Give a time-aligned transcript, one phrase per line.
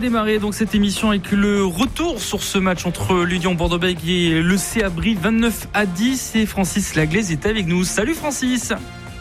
[0.00, 4.56] Démarrer donc cette émission avec le retour sur ce match entre l'Union Bordeaux-Bègles et le
[4.56, 7.84] CA Brie 29 à 10 et Francis Laglaise est avec nous.
[7.84, 8.72] Salut Francis.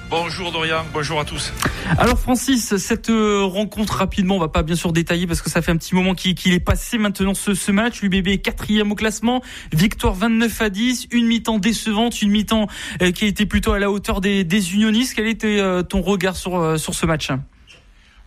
[0.09, 1.53] Bonjour Dorian, bonjour à tous.
[1.97, 5.61] Alors Francis, cette euh, rencontre rapidement, on va pas bien sûr détailler parce que ça
[5.61, 8.01] fait un petit moment qu'il est passé maintenant ce, ce match.
[8.01, 12.67] L'UBB quatrième au classement, victoire 29 à 10, une mi-temps décevante, une mi-temps
[13.01, 15.13] euh, qui a été plutôt à la hauteur des, des unionistes.
[15.13, 17.29] Quel était euh, ton regard sur, sur ce match?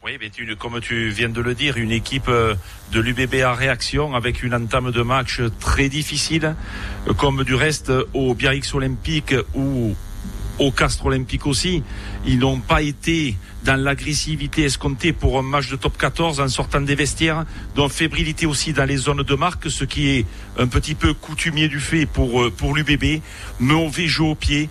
[0.05, 2.57] Oui, mais tu, comme tu viens de le dire, une équipe euh,
[2.91, 6.57] de l'UBB en réaction avec une entame de match très difficile,
[7.07, 9.95] euh, comme du reste au Biarritz Olympique ou
[10.59, 11.83] au Castre Olympique aussi.
[12.27, 16.81] Ils n'ont pas été dans l'agressivité escomptée pour un match de top 14 en sortant
[16.81, 17.45] des vestiaires,
[17.75, 20.27] donc fébrilité aussi dans les zones de marque, ce qui est
[20.59, 23.23] un petit peu coutumier du fait pour, euh, pour l'UBB.
[23.61, 24.69] Mauvais jeu au pied.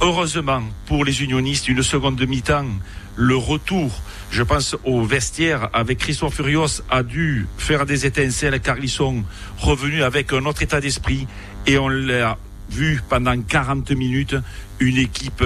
[0.00, 2.66] Heureusement pour les unionistes, une seconde mi-temps,
[3.16, 3.90] le retour
[4.30, 9.22] je pense au vestiaire avec Christophe Furios a dû faire des étincelles car ils sont
[9.58, 11.28] revenus avec un autre état d'esprit
[11.68, 12.36] et on l'a
[12.70, 14.36] vu pendant 40 minutes
[14.80, 15.44] une équipe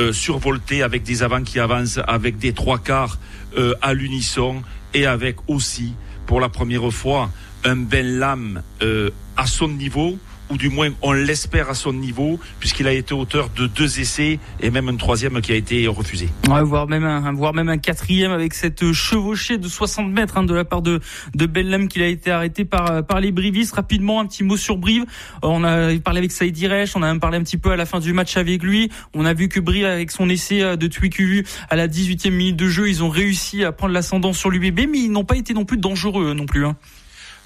[0.00, 3.18] euh, survoltée avec des avants qui avancent, avec des trois quarts
[3.56, 4.62] euh, à l'unisson
[4.94, 5.94] et avec aussi
[6.26, 7.30] pour la première fois
[7.64, 10.18] un Ben Lam euh, à son niveau
[10.50, 14.38] ou du moins on l'espère à son niveau, puisqu'il a été auteur de deux essais
[14.60, 16.28] et même un troisième qui a été refusé.
[16.48, 20.44] Ouais, voire même un, voire même un quatrième avec cette chevauchée de 60 mètres hein,
[20.44, 21.00] de la part de
[21.34, 23.74] de Bellem qu'il a été arrêté par par les Brivistes.
[23.74, 25.04] Rapidement, un petit mot sur Brive.
[25.42, 27.86] On a parlé avec Saïd Iresh, on a même parlé un petit peu à la
[27.86, 28.90] fin du match avec lui.
[29.14, 32.56] On a vu que Brive avec son essai euh, de Twikuvu à la 18e minute
[32.56, 35.54] de jeu, ils ont réussi à prendre l'ascendant sur l'UBB, mais ils n'ont pas été
[35.54, 36.66] non plus dangereux non plus.
[36.66, 36.76] Hein.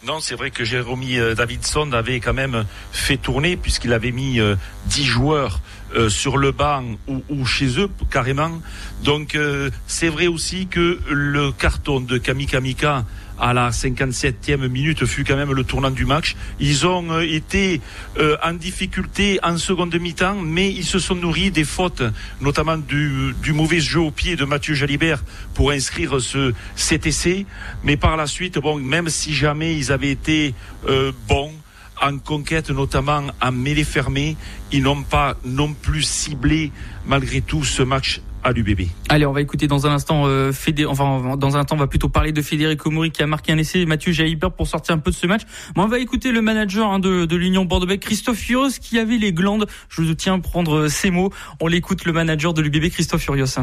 [0.04, 4.32] Non, c'est vrai que Jérôme euh, Davidson avait quand même fait tourner puisqu'il avait mis
[4.32, 4.56] 10 euh,
[5.04, 5.60] joueurs
[5.94, 8.60] euh, sur le banc ou, chez eux carrément.
[9.04, 9.38] Donc
[9.86, 13.04] c'est vrai aussi que le carton de Kamikamika
[13.38, 16.36] à la 57e minute fut quand même le tournant du match.
[16.60, 17.80] Ils ont euh, été
[18.18, 22.02] euh, en difficulté en seconde mi-temps, mais ils se sont nourris des fautes,
[22.40, 25.22] notamment du, mauvais jeu au pied de Mathieu Jalibert
[25.54, 27.46] pour inscrire ce CTC.
[27.84, 30.54] Mais par la suite, bon, même si jamais ils avaient été
[30.88, 31.52] euh, bons,
[32.00, 34.36] en conquête, notamment en mêlée fermée.
[34.72, 36.72] Ils n'ont pas non plus ciblé,
[37.06, 38.88] malgré tout, ce match à l'UBB.
[39.08, 40.52] Allez, on va écouter dans un instant, euh,
[40.88, 43.58] enfin dans un temps, on va plutôt parler de Federico Mori qui a marqué un
[43.58, 45.42] essai, Mathieu Jaibert pour sortir un peu de ce match.
[45.76, 49.18] Mais on va écouter le manager hein, de, de l'Union Bordeaux-Bègles, Christophe Furios, qui avait
[49.18, 49.66] les glandes.
[49.88, 51.30] Je vous tiens à prendre ces mots.
[51.60, 53.58] On l'écoute, le manager de l'UBB, Christophe Furios.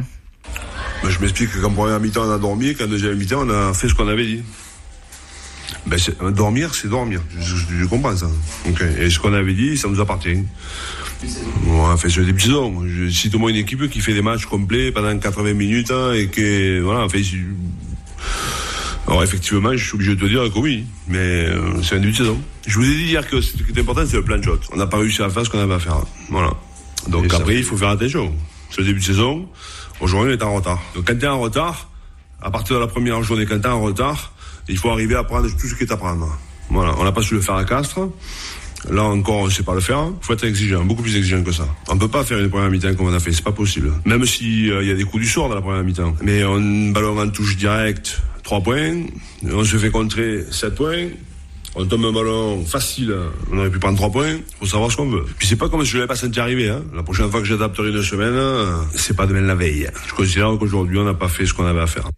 [1.04, 3.88] Ben, je m'explique qu'en première mi-temps, on a dormi, qu'en deuxième mi-temps, on a fait
[3.88, 4.44] ce qu'on avait dit.
[5.86, 5.98] Ben,
[6.32, 7.22] dormir, c'est dormir.
[7.40, 8.28] Je, comprends ça.
[9.00, 10.44] Et ce qu'on avait dit, ça nous appartient.
[11.68, 14.22] On a fait sur des petits Je cite au moins une équipe qui fait des
[14.22, 17.24] matchs complets pendant 80 minutes hein, et que, voilà, fait.
[19.08, 22.12] Alors effectivement, je suis obligé de te dire que oui, mais euh, c'est un début
[22.12, 22.40] de saison.
[22.68, 24.60] Je vous ai dit hier que ce qui est important, c'est le plan de shot.
[24.72, 25.98] On n'a pas réussi à faire ce qu'on avait à faire.
[26.30, 26.52] Voilà.
[27.08, 28.34] Donc après, il faut faire attention.
[28.70, 29.48] C'est le début de saison.
[30.00, 30.80] Aujourd'hui, on est en retard.
[30.94, 31.90] Donc quand tu es en retard,
[32.42, 34.32] à partir de la première journée, quand tu es en retard,
[34.68, 36.38] il faut arriver à prendre tout ce qui est à prendre.
[36.70, 38.10] Voilà, on n'a pas su le faire à Castres.
[38.90, 40.12] Là encore, on ne sait pas le faire.
[40.22, 41.68] Il faut être exigeant, beaucoup plus exigeant que ça.
[41.90, 43.92] On ne peut pas faire une première mi-temps comme on a fait, c'est pas possible.
[44.06, 46.16] Même s'il euh, y a des coups du sort dans la première mi-temps.
[46.22, 49.04] Mais on ballon en touche direct, 3 points.
[49.44, 51.08] On se fait contrer 7 points.
[51.76, 53.16] On tombe un ballon facile,
[53.52, 54.38] on aurait pu prendre 3 points.
[54.60, 55.26] Faut savoir ce qu'on veut.
[55.38, 56.70] Puis c'est pas comme si je l'avais pas senti arriver.
[56.70, 56.82] Hein.
[56.96, 58.36] La prochaine fois que j'adapterai une semaine,
[58.96, 59.90] c'est pas demain la veille.
[60.08, 62.10] Je considère qu'aujourd'hui, on n'a pas fait ce qu'on avait à faire.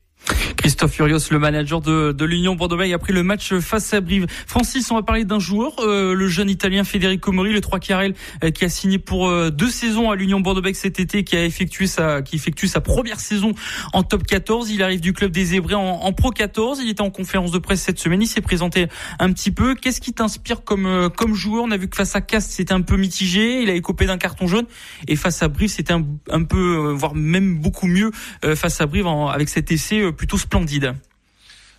[0.62, 4.28] Christophe Furios, le manager de, de l'Union Bordeaux-Bègles, a pris le match face à Brive.
[4.46, 8.14] Francis, on va parler d'un joueur, euh, le jeune Italien Federico Mori, le 3 carrel,
[8.44, 11.46] euh, qui a signé pour euh, deux saisons à l'Union Bordeaux-Bègles cet été, qui a
[11.46, 13.54] effectué sa, qui effectue sa première saison
[13.94, 14.70] en top 14.
[14.70, 16.80] Il arrive du club des Hébreux en, en, Pro 14.
[16.84, 18.22] Il était en conférence de presse cette semaine.
[18.22, 18.86] Il s'est présenté
[19.18, 19.74] un petit peu.
[19.74, 21.64] Qu'est-ce qui t'inspire comme comme joueur?
[21.64, 23.64] On a vu que face à Cast, c'était un peu mitigé.
[23.64, 24.66] Il a écopé d'un carton jaune.
[25.08, 28.12] Et face à Brive, c'était un, un, peu, voire même beaucoup mieux
[28.56, 30.38] face à Brive avec cet essai plutôt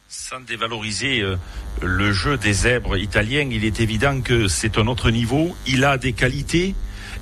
[0.08, 1.36] Sans dévaloriser euh,
[1.82, 5.54] le jeu des zèbres italiens, il est évident que c'est un autre niveau.
[5.66, 6.74] Il a des qualités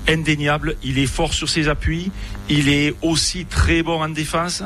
[0.08, 0.76] indéniables.
[0.82, 2.12] Il est fort sur ses appuis.
[2.48, 4.62] Il est aussi très bon en défense.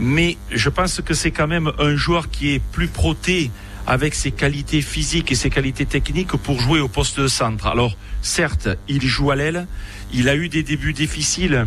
[0.00, 3.50] Mais je pense que c'est quand même un joueur qui est plus proté
[3.86, 7.66] avec ses qualités physiques et ses qualités techniques pour jouer au poste de centre.
[7.66, 9.66] Alors, certes, il joue à l'aile,
[10.12, 11.66] il a eu des débuts difficiles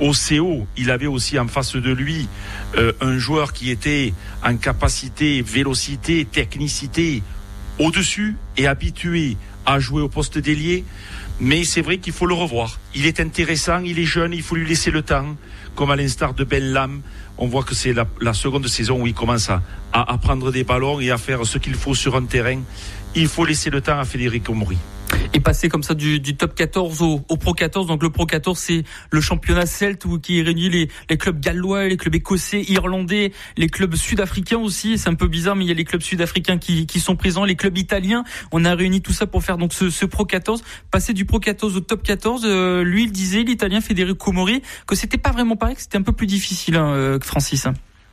[0.00, 2.28] au CO, il avait aussi en face de lui
[2.76, 4.12] euh, un joueur qui était
[4.44, 7.22] en capacité, vélocité, technicité
[7.78, 9.36] au-dessus et habitué
[9.66, 10.84] à jouer au poste d'ailier.
[11.40, 12.80] Mais c'est vrai qu'il faut le revoir.
[12.94, 15.36] Il est intéressant, il est jeune, il faut lui laisser le temps,
[15.76, 17.00] comme à l'instar de Ben.
[17.36, 19.62] On voit que c'est la, seconde saison où il commence à,
[19.92, 22.60] à, prendre des ballons et à faire ce qu'il faut sur un terrain.
[23.14, 24.78] Il faut laisser le temps à Federico Mori
[25.34, 27.86] et passer comme ça du, top 14 au, Pro 14.
[27.86, 31.96] Donc le Pro 14, c'est le championnat celte qui réunit les, les clubs gallois, les
[31.96, 34.98] clubs écossais, irlandais, les clubs sud-africains aussi.
[34.98, 37.44] C'est un peu bizarre, mais il y a les clubs sud-africains qui, qui sont présents,
[37.44, 38.24] les clubs italiens.
[38.52, 40.62] On a réuni tout ça pour faire donc ce, ce Pro 14.
[40.90, 44.94] Passer du Pro 14 au top 14, euh, lui il disait, l'Italien Federico Mori, que
[44.94, 47.66] c'était pas vraiment pareil, que c'était un peu plus difficile, hein, euh, Francis.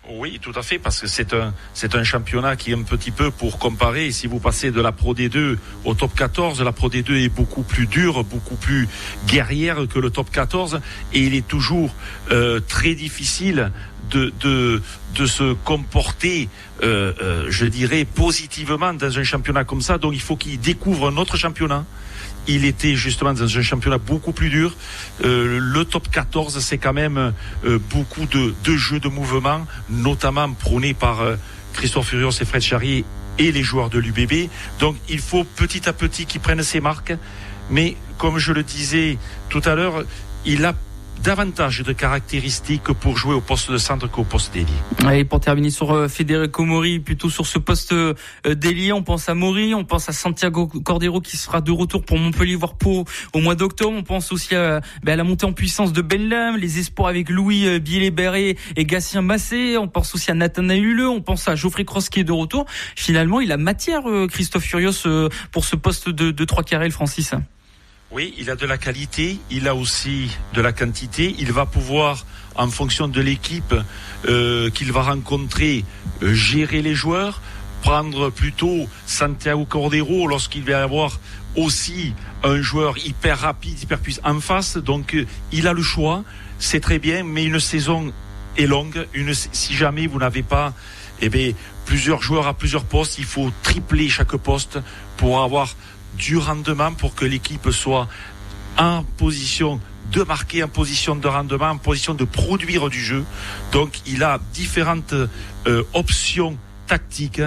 [0.07, 3.10] Oui, tout à fait, parce que c'est un, c'est un championnat qui est un petit
[3.10, 4.12] peu pour comparer.
[4.12, 7.63] Si vous passez de la Pro D2 au top 14, la Pro D2 est beaucoup
[7.63, 8.88] plus dure, beaucoup plus
[9.25, 10.80] guerrière que le top 14,
[11.13, 11.92] et il est toujours
[12.31, 13.72] euh, très difficile
[14.12, 14.84] de, de,
[15.16, 16.50] de se comporter,
[16.84, 19.98] euh, euh, je dirais, positivement dans un championnat comme ça.
[19.98, 21.84] Donc il faut qu'il découvre un autre championnat
[22.47, 24.75] il était justement dans un championnat beaucoup plus dur.
[25.24, 27.33] Euh, le top 14, c'est quand même
[27.65, 31.36] euh, beaucoup de, de, jeux de mouvement, notamment prônés par euh,
[31.74, 33.06] Christophe Furios et Fred Charrier
[33.38, 34.50] et les joueurs de l'UBB.
[34.80, 37.13] Donc il faut petit à petit qu'ils prennent ses marques.
[37.69, 39.18] Mais comme je le disais
[39.50, 40.03] tout à l'heure,
[40.45, 40.74] il a
[41.25, 45.18] davantage de caractéristiques pour jouer au poste de centre qu'au poste d'ailier.
[45.19, 48.13] Et pour terminer sur euh, Federico Mori, plutôt sur ce poste euh,
[48.45, 52.19] d'ailier, on pense à Mori, on pense à Santiago Cordero qui sera de retour pour
[52.19, 53.95] Montpellier voire Pau au mois d'octobre.
[53.98, 57.30] On pense aussi à, ben, à, la montée en puissance de Benlam, les espoirs avec
[57.30, 59.80] Louis euh, Billet-Berré et Gatien Massé.
[59.80, 62.68] On pense aussi à Nathanaël Huleux, on pense à Geoffrey Cross qui est de retour.
[62.95, 65.07] Finalement, il a matière, Christophe Furios,
[65.51, 67.33] pour ce poste de, de 3 carrés, Francis.
[68.12, 71.36] Oui, il a de la qualité, il a aussi de la quantité.
[71.40, 72.24] Il va pouvoir,
[72.56, 73.74] en fonction de l'équipe
[74.28, 75.84] euh, qu'il va rencontrer,
[76.22, 77.42] euh, gérer les joueurs,
[77.81, 81.19] prendre plutôt Santiago Cordero lorsqu'il va y avoir
[81.56, 82.13] aussi
[82.44, 84.78] un joueur hyper rapide, hyper puissant en face.
[84.78, 86.24] Donc, euh, il a le choix,
[86.60, 88.13] c'est très bien, mais une saison
[88.56, 89.07] est longue.
[89.52, 90.74] Si jamais vous n'avez pas
[91.22, 91.54] eh bien,
[91.86, 94.80] plusieurs joueurs à plusieurs postes, il faut tripler chaque poste
[95.18, 95.75] pour avoir
[96.18, 98.08] du rendement pour que l'équipe soit
[98.78, 99.80] en position
[100.12, 103.24] de marquer, en position de rendement, en position de produire du jeu.
[103.72, 106.58] Donc il a différentes euh, options
[106.88, 107.42] tactiques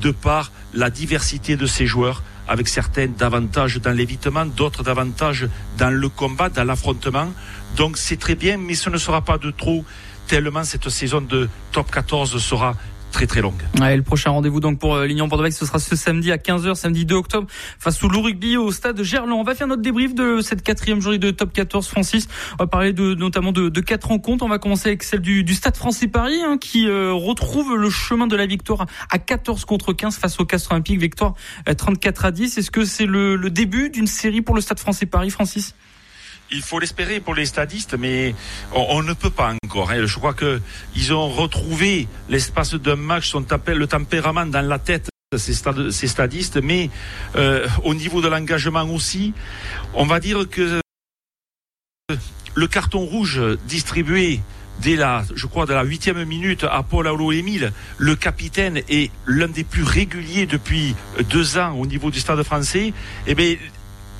[0.00, 5.90] de par la diversité de ses joueurs avec certaines davantage dans l'évitement, d'autres davantage dans
[5.90, 7.32] le combat, dans l'affrontement.
[7.76, 9.84] Donc c'est très bien, mais ce ne sera pas de trop,
[10.26, 12.76] tellement cette saison de top 14 sera
[13.14, 13.62] très très longue.
[13.76, 17.04] le prochain rendez-vous donc pour euh, l'Union bordeaux ce sera ce samedi à 15h, samedi
[17.04, 17.46] 2 octobre,
[17.78, 19.38] face au Loup Rugby au stade Gerland.
[19.38, 22.26] On va faire notre débrief de cette quatrième journée de top 14 Francis.
[22.54, 24.44] On va parler de, notamment de, quatre rencontres.
[24.44, 28.26] On va commencer avec celle du, Stade français Paris hein, qui euh, retrouve le chemin
[28.26, 30.98] de la victoire à 14 contre 15 face au Castres Olympique.
[30.98, 31.34] Victoire
[31.76, 32.58] 34 euh, à 10.
[32.58, 35.76] Est-ce que c'est le, le début d'une série pour le Stade français Paris, Francis?
[36.54, 38.34] Il faut l'espérer pour les stadistes, mais
[38.72, 39.90] on, ne peut pas encore.
[39.90, 40.06] Hein.
[40.06, 40.60] Je crois que
[40.94, 45.54] ils ont retrouvé l'espace d'un match, le tempérament dans la tête ces,
[45.90, 46.90] ces stadistes, mais
[47.36, 49.32] euh, au niveau de l'engagement aussi,
[49.94, 50.80] on va dire que
[52.54, 54.40] le carton rouge distribué
[54.80, 59.10] dès la, je crois, de la huitième minute à Paul Aulo Émile, le capitaine est
[59.26, 60.94] l'un des plus réguliers depuis
[61.30, 62.92] deux ans au niveau du stade français,
[63.26, 63.56] eh bien,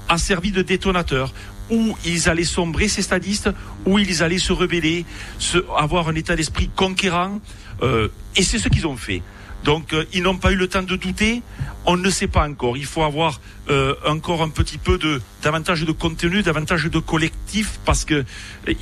[0.09, 1.33] a servi de détonateur
[1.71, 3.51] où ils allaient sombrer ces stadistes,
[3.87, 5.05] où ils allaient se rebeller,
[5.39, 7.41] se, avoir un état d'esprit conquérant,
[7.83, 9.23] euh, et c'est ce qu'ils ont fait.
[9.65, 11.43] Donc euh, ils n'ont pas eu le temps de douter.
[11.87, 12.77] On ne sait pas encore.
[12.77, 13.41] Il faut avoir
[13.71, 18.25] euh, encore un petit peu de davantage de contenu, davantage de collectif, parce que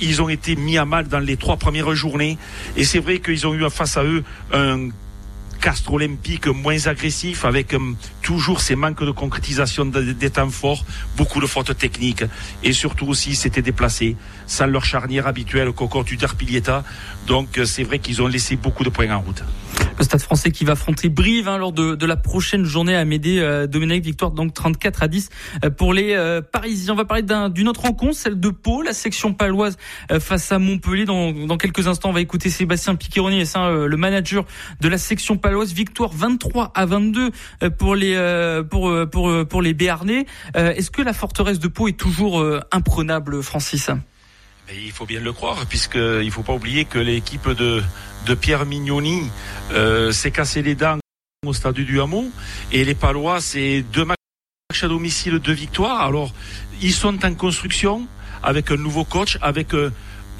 [0.01, 2.37] ils ont été mis à mal dans les trois premières journées.
[2.75, 4.89] Et c'est vrai qu'ils ont eu face à eux un
[5.63, 7.79] Castre olympique moins agressif, avec euh,
[8.21, 10.83] toujours ces manques de concrétisation des temps forts,
[11.15, 12.25] beaucoup de fautes techniques,
[12.63, 14.17] et surtout aussi c'était déplacé,
[14.53, 16.83] sans leur charnière habituelle, Coco Tudor Pilieta.
[17.27, 19.43] Donc euh, c'est vrai qu'ils ont laissé beaucoup de points en route.
[19.97, 23.05] Le Stade français qui va affronter Brive hein, lors de, de, la prochaine journée à
[23.05, 23.39] Médée.
[23.39, 25.29] Euh, Dominique, victoire donc 34 à 10
[25.63, 26.93] euh, pour les euh, Parisiens.
[26.93, 29.77] On va parler d'une autre rencontre, celle de Pau, la section paloise
[30.19, 31.05] face à Montpellier.
[31.05, 34.45] Dans, dans, quelques instants, on va écouter Sébastien Piqueroni, le manager
[34.81, 35.73] de la section paloise.
[35.73, 37.31] Victoire 23 à 22
[37.77, 40.25] pour les pour pour pour les Béarnais.
[40.55, 43.89] Est-ce que la forteresse de Pau est toujours imprenable, Francis?
[44.71, 47.83] Il faut bien le croire, puisqu'il ne faut pas oublier que l'équipe de,
[48.25, 49.29] de Pierre Mignoni
[49.71, 50.99] euh, s'est cassé les dents
[51.45, 52.31] au stade du Hameau.
[52.71, 56.01] Et les Palois, c'est deux matchs à domicile, deux victoires.
[56.01, 56.31] Alors,
[56.81, 58.07] ils sont en construction
[58.41, 59.91] avec un nouveau coach, avec euh,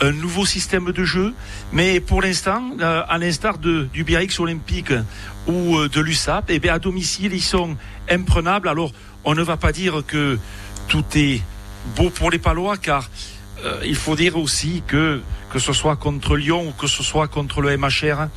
[0.02, 1.34] un nouveau système de jeu.
[1.72, 4.94] Mais pour l'instant, euh, à l'instar du Biarritz Olympique
[5.48, 7.76] ou euh, de l'USAP, eh bien, à domicile, ils sont
[8.10, 8.68] imprenables.
[8.70, 8.92] Alors,
[9.26, 10.40] on ne va pas dire que
[10.88, 11.42] tout est
[11.96, 13.10] beau pour les Palois, car
[13.86, 17.62] il faut dire aussi que que ce soit contre Lyon ou que ce soit contre
[17.62, 18.28] le MHR,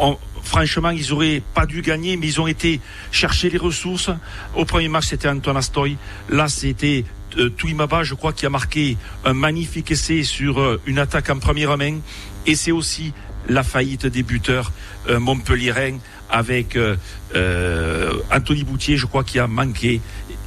[0.00, 2.80] on, franchement, ils auraient pas dû gagner, mais ils ont été
[3.12, 4.10] chercher les ressources.
[4.56, 5.96] Au premier match, c'était Anton Astoy.
[6.28, 7.04] Là, c'était
[7.38, 11.38] euh, Touimaba, je crois, qui a marqué un magnifique essai sur euh, une attaque en
[11.38, 11.98] première main.
[12.46, 13.12] Et c'est aussi
[13.48, 14.72] la faillite des buteurs
[15.08, 15.18] euh,
[16.32, 16.96] avec euh,
[17.34, 20.00] euh, Anthony Boutier, je crois, qui a manqué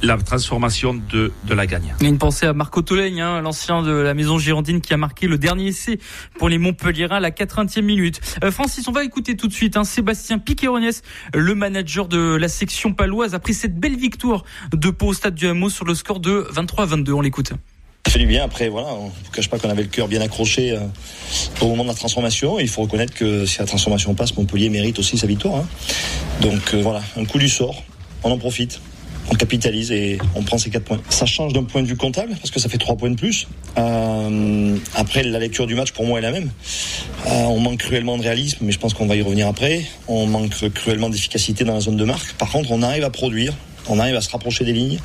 [0.04, 1.94] la transformation de, de la gagne.
[2.00, 5.38] Une pensée à Marco Tolègne, hein, l'ancien de la maison girondine qui a marqué le
[5.38, 5.98] dernier essai
[6.38, 8.20] pour les Montpelliérains à la 80e minute.
[8.42, 11.02] Euh, Francis, on va écouter tout de suite hein, Sébastien Piqueronès,
[11.34, 15.46] le manager de la section paloise, après cette belle victoire de Pau au stade du
[15.46, 17.12] Hameau sur le score de 23 22.
[17.12, 17.52] On l'écoute.
[18.06, 18.44] Ça fait du bien.
[18.44, 20.80] Après, voilà, on ne cache pas qu'on avait le cœur bien accroché euh,
[21.62, 22.58] au moment de la transformation.
[22.58, 25.56] il faut reconnaître que si la transformation passe, Montpellier mérite aussi sa victoire.
[25.56, 25.66] Hein.
[26.42, 27.82] Donc euh, voilà, un coup du sort,
[28.22, 28.80] on en profite.
[29.30, 31.00] On capitalise et on prend ces quatre points.
[31.08, 33.48] Ça change d'un point de vue comptable parce que ça fait trois points de plus.
[33.78, 36.50] Euh, après, la lecture du match pour moi est la même.
[37.26, 39.84] Euh, on manque cruellement de réalisme, mais je pense qu'on va y revenir après.
[40.08, 42.34] On manque cruellement d'efficacité dans la zone de marque.
[42.34, 43.54] Par contre, on arrive à produire
[43.88, 44.98] on arrive à se rapprocher des lignes.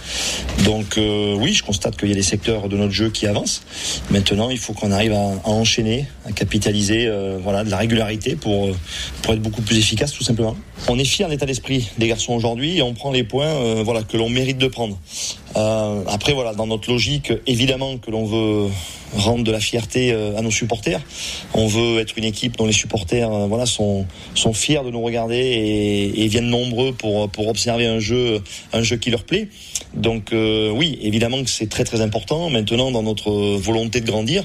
[0.66, 3.62] Donc euh, oui, je constate qu'il y a des secteurs de notre jeu qui avancent.
[4.12, 8.76] Maintenant, il faut qu'on arrive à, enchaîner, à capitaliser euh, de la régularité pour, euh,
[9.22, 10.56] pour être beaucoup plus efficace tout simplement.
[10.88, 14.16] On est fier d'état d'esprit des garçons aujourd'hui et on prend les points voilà, que
[14.16, 14.98] l'on mérite de prendre.
[15.56, 18.70] Après, voilà, dans notre logique, évidemment que l'on veut
[19.16, 21.02] rendre de la fierté à nos supporters.
[21.54, 25.38] On veut être une équipe dont les supporters voilà, sont, sont fiers de nous regarder
[25.38, 28.42] et, et viennent nombreux pour, pour observer un jeu
[28.74, 29.50] un jeu qui leur plaît.
[29.94, 32.50] Donc euh, oui, évidemment que c'est très très important.
[32.50, 34.44] Maintenant, dans notre volonté de grandir,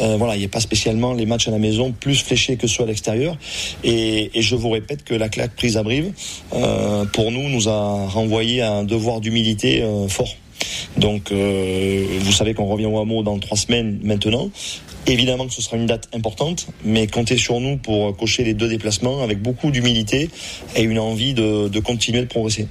[0.00, 2.66] euh, voilà, il n'y a pas spécialement les matchs à la maison plus fléchés que
[2.66, 3.36] ceux à l'extérieur.
[3.84, 6.12] Et, je vous répète que la claque prise à Brive,
[6.54, 10.36] euh, pour nous, nous a renvoyé à un devoir d'humilité fort.
[10.96, 14.50] Donc, vous savez qu'on revient au hameau dans trois semaines maintenant.
[15.06, 18.68] Évidemment que ce sera une date importante, mais comptez sur nous pour cocher les deux
[18.68, 20.30] déplacements avec beaucoup d'humilité
[20.74, 22.66] et une envie de, continuer de progresser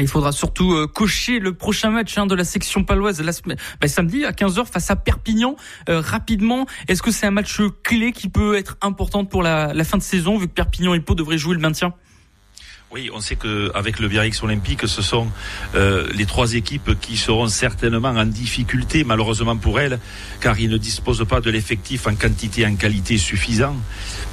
[0.00, 3.32] il faudra surtout euh, cocher le prochain match hein, de la section paloise la
[3.80, 5.56] bah, samedi à 15h face à Perpignan.
[5.88, 9.96] Euh, rapidement, est-ce que c'est un match clé qui peut être important pour la, fin
[9.96, 11.94] de saison vu que Perpignan et Pau devraient jouer le maintien?
[12.92, 15.28] Oui, on sait qu'avec le Biarritz Olympique, ce sont
[15.76, 20.00] euh, les trois équipes qui seront certainement en difficulté, malheureusement pour elles,
[20.40, 23.76] car ils ne disposent pas de l'effectif en quantité et en qualité suffisant.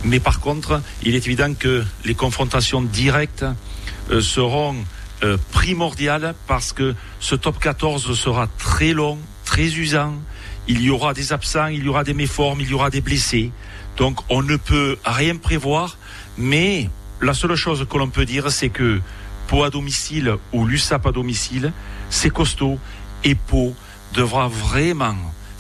[0.06, 3.46] Mais par contre, il est évident que les confrontations directes
[4.22, 4.76] seront
[5.24, 10.16] euh, primordial parce que ce top 14 sera très long, très usant.
[10.68, 13.52] Il y aura des absents, il y aura des méformes, il y aura des blessés.
[13.98, 15.98] Donc on ne peut rien prévoir,
[16.40, 16.90] mais
[17.22, 19.00] la seule chose que l'on peut dire, c'est que
[19.48, 21.72] Pau à domicile ou l'USAP à domicile,
[22.10, 22.80] c'est costaud
[23.24, 23.74] et Pau
[24.14, 25.16] devra vraiment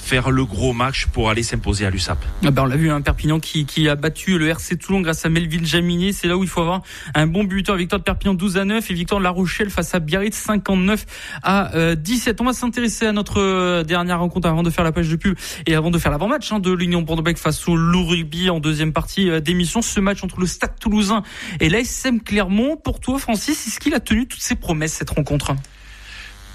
[0.07, 2.17] faire le gros match pour aller s'imposer à l'USAP.
[2.45, 5.01] Ah ben on l'a vu, un hein, Perpignan qui, qui, a battu le RC Toulon
[5.01, 6.13] grâce à Melville Jaminier.
[6.13, 6.81] C'est là où il faut avoir
[7.13, 7.75] un bon buteur.
[7.75, 11.05] Victoire de Perpignan 12 à 9 et victoire de La Rochelle face à Biarritz 59
[11.43, 12.39] à 17.
[12.39, 15.17] Euh, on va s'intéresser à notre euh, dernière rencontre avant de faire la page de
[15.17, 18.61] pub et avant de faire l'avant-match hein, de l'Union Bordeaux face au Loup Rugby en
[18.61, 19.81] deuxième partie euh, d'émission.
[19.81, 21.21] Ce match entre le Stade Toulousain
[21.59, 22.77] et l'ASM Clermont.
[22.77, 25.53] Pour toi, Francis, est-ce qu'il a tenu toutes ses promesses cette rencontre?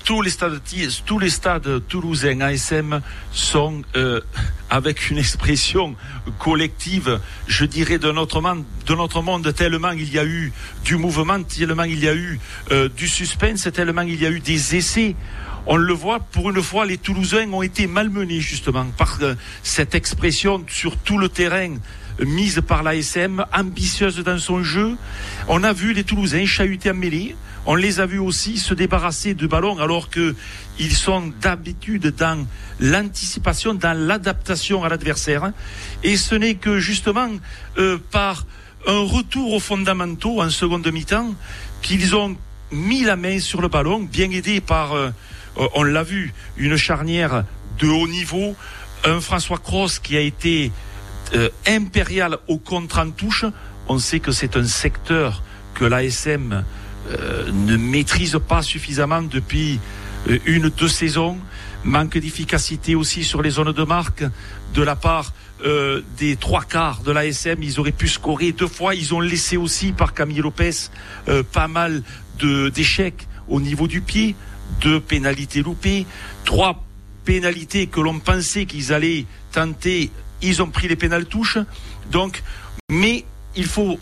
[0.04, 0.60] Tous les stades,
[1.06, 3.00] tous les stades toulousains ASM
[3.32, 4.20] sont euh,
[4.70, 5.94] avec une expression
[6.38, 10.52] collective, je dirais de notre monde, tellement il y a eu
[10.84, 12.40] du mouvement, tellement il y a eu
[12.70, 15.14] euh, du suspense, tellement il y a eu des essais.
[15.66, 19.94] On le voit, pour une fois, les Toulousains ont été malmenés justement par euh, cette
[19.94, 21.76] expression sur tout le terrain
[22.20, 24.96] mise par l'ASM, ambitieuse dans son jeu.
[25.48, 27.34] On a vu les Toulousains chahuter en.
[27.64, 30.34] On les a vus aussi se débarrasser du ballon alors que
[30.80, 32.44] ils sont d'habitude dans
[32.80, 35.52] l'anticipation, dans l'adaptation à l'adversaire.
[36.02, 37.28] Et ce n'est que justement
[37.78, 38.46] euh, par
[38.88, 41.34] un retour aux fondamentaux en seconde mi-temps
[41.82, 42.36] qu'ils ont
[42.72, 45.10] mis la main sur le ballon, bien aidés par, euh,
[45.74, 47.44] on l'a vu, une charnière
[47.78, 48.56] de haut niveau,
[49.04, 50.72] un François Cross qui a été
[51.34, 53.44] euh, impérial au contre en touche.
[53.88, 55.42] On sait que c'est un secteur
[55.74, 56.64] que l'ASM
[57.10, 59.80] euh, ne maîtrise pas suffisamment depuis
[60.28, 61.38] euh, une, deux saisons.
[61.84, 64.24] Manque d'efficacité aussi sur les zones de marque
[64.74, 65.32] de la part
[65.64, 68.94] euh, des trois quarts de l'ASM, ils auraient pu scorer deux fois.
[68.94, 70.72] Ils ont laissé aussi par Camille Lopez
[71.52, 72.02] pas mal
[72.40, 74.34] d'échecs au niveau du pied,
[74.80, 76.06] deux pénalités loupées,
[76.44, 76.84] trois
[77.24, 80.10] pénalités que l'on pensait qu'ils allaient tenter.
[80.40, 81.58] Ils ont pris les pénales touches.
[82.10, 82.42] Donc,
[82.90, 83.98] mais il faut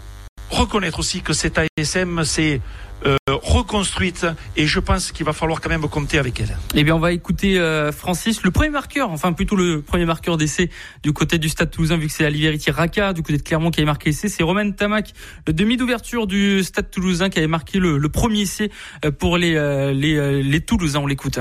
[0.50, 2.60] reconnaître aussi que cette ASM, c'est
[3.06, 4.26] euh, reconstruite
[4.56, 6.56] et je pense qu'il va falloir quand même compter avec elle.
[6.74, 10.36] Eh bien, on va écouter euh, Francis, le premier marqueur, enfin plutôt le premier marqueur
[10.36, 10.68] d'essai
[11.02, 13.80] du côté du Stade Toulousain, vu que c'est Aliveriti Raka du côté de Clermont qui
[13.80, 15.14] avait marqué l'essai, c'est Romain Tamac,
[15.46, 18.70] le demi d'ouverture du Stade Toulousain qui avait marqué le, le premier essai
[19.04, 19.54] euh, pour les,
[19.94, 21.00] les, les Toulousains.
[21.00, 21.38] On l'écoute.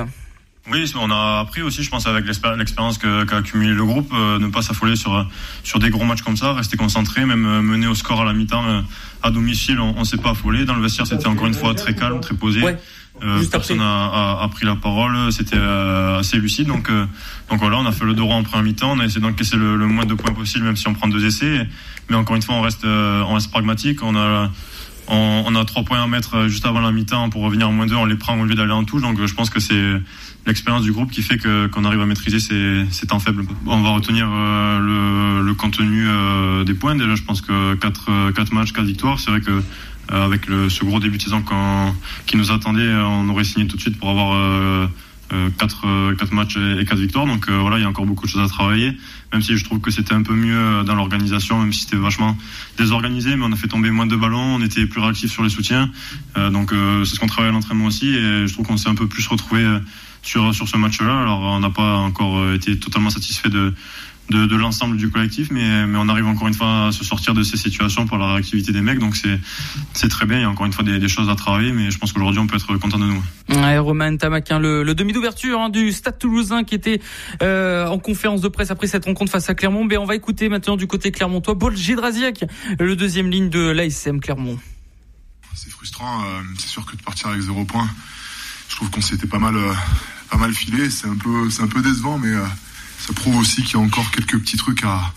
[0.70, 4.62] Oui, on a appris aussi, je pense, avec l'expérience qu'a accumulé le groupe, ne pas
[4.62, 5.26] s'affoler sur
[5.64, 8.84] sur des gros matchs comme ça, rester concentré, même mener au score à la mi-temps
[9.22, 10.64] à domicile, on, ne s'est pas affolé.
[10.64, 12.62] Dans le vestiaire, c'était encore une fois très calme, très posé.
[13.22, 16.68] Euh, personne a, pris la parole, c'était euh, assez lucide.
[16.68, 17.04] Donc, euh,
[17.50, 19.76] donc voilà, on a fait le droit en première mi-temps, on a essayé d'encaisser le,
[19.76, 21.66] le, moins de points possible, même si on prend deux essais.
[22.08, 24.02] Mais encore une fois, on reste, on reste pragmatique.
[24.02, 24.50] On a,
[25.08, 27.94] on, a trois points à mettre juste avant la mi-temps pour revenir à moins deux.
[27.94, 29.02] On les prend au lieu d'aller en touche.
[29.02, 30.00] Donc je pense que c'est
[30.46, 33.44] l'expérience du groupe qui fait que qu'on arrive à maîtriser ces, ces, temps faibles.
[33.66, 36.06] On va retenir le, le, contenu
[36.64, 36.94] des points.
[36.96, 39.20] Déjà, je pense que quatre, quatre matchs, quatre victoires.
[39.20, 39.62] C'est vrai que
[40.12, 41.44] euh, avec le, ce gros début de saison
[42.26, 44.88] qui nous attendait, on aurait signé tout de suite pour avoir
[45.32, 47.26] euh, euh, quatre, quatre matchs et quatre victoires.
[47.26, 48.92] Donc voilà, il y a encore beaucoup de choses à travailler.
[49.32, 52.36] Même si je trouve que c'était un peu mieux dans l'organisation, même si c'était vachement
[52.78, 55.50] désorganisé, mais on a fait tomber moins de ballons, on était plus réactifs sur les
[55.50, 55.90] soutiens.
[56.34, 59.06] donc c'est ce qu'on travaille à l'entraînement aussi, et je trouve qu'on s'est un peu
[59.06, 59.64] plus retrouvé
[60.22, 61.20] sur sur ce match-là.
[61.20, 63.72] Alors on n'a pas encore été totalement satisfait de
[64.30, 67.34] de, de l'ensemble du collectif, mais, mais on arrive encore une fois à se sortir
[67.34, 68.98] de ces situations pour la réactivité des mecs.
[68.98, 69.16] Donc
[69.94, 70.38] c'est très bien.
[70.38, 72.40] Il y a encore une fois des, des choses à travailler, mais je pense qu'aujourd'hui
[72.40, 73.22] on peut être content de nous.
[73.48, 77.00] Ouais, Romain Tamaquin, le, le demi d'ouverture hein, du Stade Toulousain qui était
[77.42, 79.84] euh, en conférence de presse après cette rencontre face à Clermont.
[79.84, 82.44] Mais on va écouter maintenant du côté clermontois, Paul Gédrasiak,
[82.78, 84.58] le deuxième ligne de l'ASM Clermont.
[85.54, 86.22] C'est frustrant.
[86.24, 87.88] Euh, c'est sûr que de partir avec zéro point,
[88.68, 89.72] je trouve qu'on s'était pas mal euh,
[90.30, 90.88] pas mal filé.
[90.88, 92.44] C'est un peu c'est un peu décevant, mais euh,
[93.06, 95.12] ça prouve aussi qu'il y a encore quelques petits trucs à,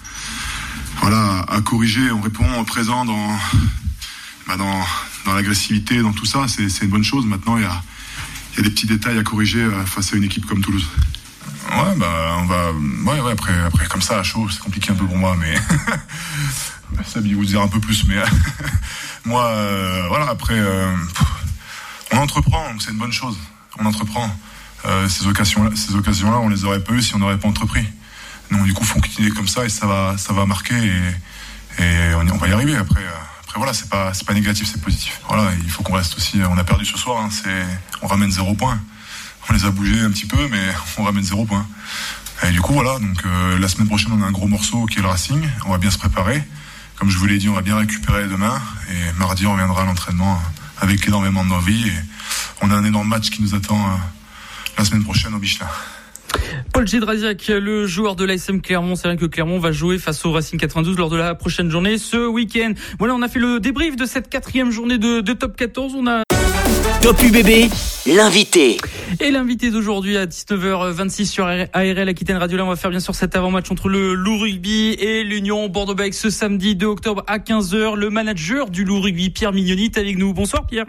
[1.02, 2.12] voilà, à corriger.
[2.12, 3.38] On répond présent dans,
[4.48, 4.86] bah dans,
[5.26, 6.46] dans l'agressivité, dans tout ça.
[6.48, 7.26] C'est une bonne chose.
[7.26, 7.84] Maintenant, il y a,
[8.54, 10.88] il y a des petits détails à corriger euh, face à une équipe comme Toulouse.
[11.72, 12.72] Ouais, bah, on va.
[12.72, 15.56] Ouais, ouais, après, après, comme ça, chaud, c'est compliqué un peu pour moi, mais.
[17.06, 18.16] ça va vous dire un peu plus, mais.
[19.26, 20.58] moi, euh, voilà, après.
[20.58, 20.96] Euh,
[22.12, 23.38] on entreprend, c'est une bonne chose.
[23.80, 24.30] On entreprend.
[24.86, 27.86] Euh, ces occasions-là, ces occasions-là, on les aurait pas eues si on n'aurait pas entrepris.
[28.52, 32.14] Donc du coup, faut continuer comme ça et ça va, ça va marquer et, et
[32.16, 32.76] on, va y arriver.
[32.76, 33.10] Après, euh,
[33.42, 35.22] après voilà, c'est pas, c'est pas négatif, c'est positif.
[35.28, 36.40] Voilà, il faut qu'on reste aussi.
[36.50, 37.66] On a perdu ce soir, hein, c'est,
[38.02, 38.80] on ramène zéro point.
[39.50, 40.62] On les a bougés un petit peu, mais
[40.98, 41.66] on ramène zéro point.
[42.44, 43.00] Et du coup, voilà.
[43.00, 45.48] Donc euh, la semaine prochaine, on a un gros morceau qui est le Racing.
[45.66, 46.44] On va bien se préparer.
[46.98, 49.86] Comme je vous l'ai dit, on va bien récupérer demain et mardi, on reviendra à
[49.86, 50.40] l'entraînement
[50.80, 51.88] avec énormément d'envie.
[51.88, 51.94] Et
[52.62, 54.00] on a un énorme match qui nous attend
[54.78, 55.68] la semaine prochaine au Michelin.
[56.72, 60.32] Paul Gédrasiak, le joueur de l'ASM Clermont, c'est vrai que Clermont va jouer face au
[60.32, 62.74] Racing 92 lors de la prochaine journée ce week-end.
[62.98, 65.94] Voilà, on a fait le débrief de cette quatrième journée de, de Top 14.
[65.96, 66.24] On a
[67.02, 67.70] Top UBB,
[68.08, 68.78] l'invité.
[69.20, 72.58] Et l'invité d'aujourd'hui à 19h26 sur ARL Aquitaine Radio.
[72.58, 76.16] Là, on va faire bien sûr cet avant-match entre le Loup Rugby et l'Union Bordeaux-Bègles
[76.16, 77.96] ce samedi 2 octobre à 15h.
[77.96, 80.34] Le manager du Loup Rugby, Pierre Mignoni, est avec nous.
[80.34, 80.86] Bonsoir Pierre.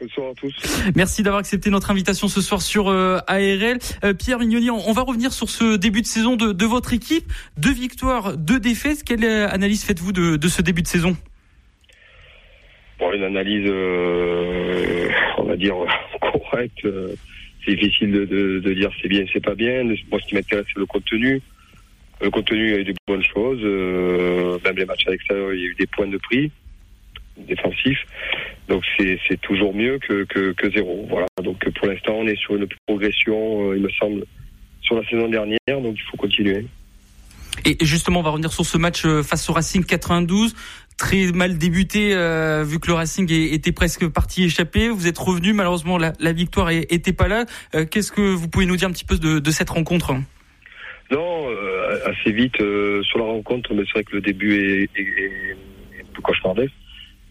[0.00, 0.54] Bonsoir à tous.
[0.96, 3.78] Merci d'avoir accepté notre invitation ce soir sur euh, ARL.
[4.02, 7.30] Euh, Pierre Mignoni, on, va revenir sur ce début de saison de, de, votre équipe.
[7.58, 9.04] Deux victoires, deux défaites.
[9.04, 11.16] Quelle euh, analyse faites-vous de, de, ce début de saison?
[12.98, 15.74] Bon, Une analyse, euh, on va dire,
[16.20, 16.88] correcte.
[17.66, 19.84] C'est difficile de, de, dire c'est bien, c'est pas bien.
[19.84, 21.42] Moi, ce qui m'intéresse, c'est le contenu.
[22.22, 23.62] Le contenu, il y a eu de bonnes choses.
[24.64, 26.50] même les matchs à l'extérieur, il y a eu des points de prix
[27.46, 28.04] défensifs.
[28.70, 31.04] Donc c'est toujours mieux que, que, que, zéro.
[31.08, 31.26] Voilà.
[31.42, 34.24] Donc pour l'instant, on est sur une progression, euh, il me semble,
[34.80, 35.58] sur la saison dernière.
[35.68, 36.64] Donc il faut continuer.
[37.64, 40.54] Et justement, on va revenir sur ce match euh, face au Racing 92.
[40.96, 44.88] Très mal débuté, euh, vu que le Racing était presque parti échappé.
[44.88, 47.46] Vous êtes revenu, malheureusement, la, la victoire était pas là.
[47.90, 50.12] Qu'est-ce que vous pouvez nous dire un petit peu de, de cette rencontre
[51.10, 51.48] Non,
[52.04, 56.12] assez vite sur la rencontre, mais c'est vrai que le début est, est, est un
[56.12, 56.74] peu cauchemardesque.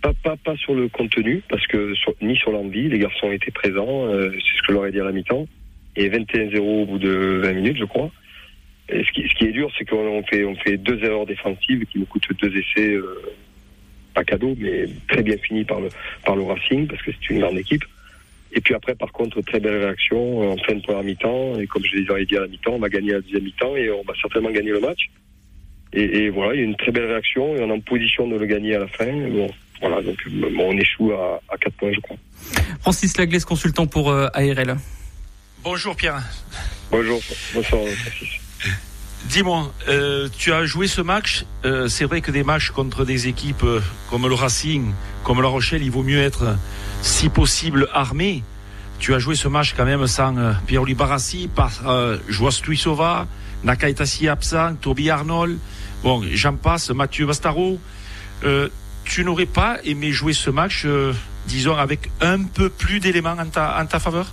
[0.02, 4.06] Pas, pas, pas sur le contenu, parce que ni sur l'envie, les garçons étaient présents,
[4.08, 5.48] euh, c'est ce que je leur ai dit à la mi-temps,
[5.96, 8.10] et 21-0 au bout de 20 minutes, je crois.
[8.88, 11.86] Et ce, qui, ce qui est dur, c'est qu'on fait, on fait deux erreurs défensives
[11.86, 13.22] qui nous coûtent deux essais, euh,
[14.14, 15.90] pas cadeau, mais très bien finis par le,
[16.26, 17.84] par le Racing, parce que c'est une grande équipe.
[18.52, 21.68] Et puis après, par contre, très belle réaction euh, en fin de première mi-temps, et
[21.68, 23.92] comme je les ai dit à la mi-temps, on va gagner la deuxième mi-temps, et
[23.92, 25.10] on va certainement gagner le match.
[25.92, 28.38] Et, voilà, il y a une très belle réaction et on est en position de
[28.38, 29.12] le gagner à la fin.
[29.30, 29.50] Bon,
[29.82, 30.18] voilà, donc
[30.60, 32.18] on échoue à, à 4 points, je crois.
[32.82, 34.78] Francis Laglaise, consultant pour ARL.
[35.64, 36.22] Bonjour Pierre.
[36.92, 37.22] Bonjour,
[37.54, 38.40] bonsoir Francis.
[39.26, 41.46] Dis-moi, euh, tu as joué ce match.
[41.66, 45.50] Euh, c'est vrai que des matchs contre des équipes euh, comme le Racing, comme La
[45.50, 46.58] Rochelle, il vaut mieux être,
[47.02, 48.44] si possible, armé.
[49.00, 50.36] Tu as joué ce match quand même sans
[50.68, 51.72] Pierre-Oli Barassi, par
[52.28, 53.28] Joas Tuisova,
[53.64, 55.58] Nakaitasi absent, Toby Arnold,
[56.04, 57.80] bon, j'en passe, Mathieu Bastaro.
[59.10, 60.86] Tu n'aurais pas aimé jouer ce match,
[61.48, 64.32] disons, avec un peu plus d'éléments en ta, en ta faveur?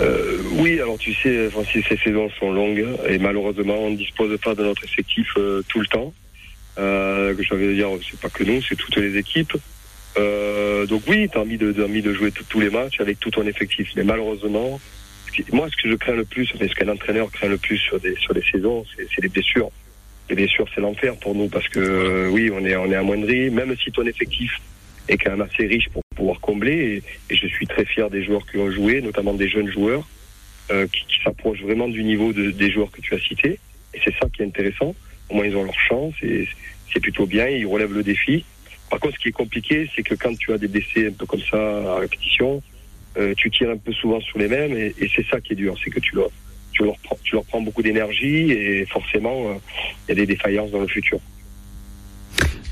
[0.00, 4.36] Euh, oui, alors tu sais, Francis, ces saisons sont longues et malheureusement, on ne dispose
[4.40, 6.12] pas de notre effectif euh, tout le temps.
[6.78, 9.56] Euh, que j'avais dire, c'est pas que nous, c'est toutes les équipes.
[10.16, 13.30] Euh, donc oui, tu as envie de, envie de jouer tous les matchs avec tout
[13.30, 13.88] ton effectif.
[13.96, 14.80] Mais malheureusement,
[15.52, 18.16] moi, ce que je crains le plus, ce qu'un entraîneur craint le plus sur des,
[18.16, 19.70] sur des saisons, c'est les blessures.
[20.30, 23.76] Les blessures, c'est l'enfer pour nous parce que oui, on est, on est amoindri, même
[23.76, 24.58] si ton effectif
[25.08, 27.02] est quand même assez riche pour pouvoir combler.
[27.30, 30.08] Et, je suis très fier des joueurs qui ont joué, notamment des jeunes joueurs
[30.70, 33.58] euh, qui, qui s'approchent vraiment du niveau de, des joueurs que tu as cités.
[33.92, 34.94] Et c'est ça qui est intéressant.
[35.28, 36.48] Au moins, ils ont leur chance et
[36.92, 37.48] c'est plutôt bien.
[37.48, 38.44] Ils relèvent le défi.
[38.90, 41.26] Par contre, ce qui est compliqué, c'est que quand tu as des blessés un peu
[41.26, 42.62] comme ça à répétition,
[43.16, 45.56] euh, tu tires un peu souvent sur les mêmes et, et c'est ça qui est
[45.56, 46.30] dur, c'est que tu leur,
[46.74, 46.84] tu
[47.32, 49.54] leur, prends, beaucoup d'énergie et forcément, euh,
[50.06, 51.18] il y a des défaillances dans le futur.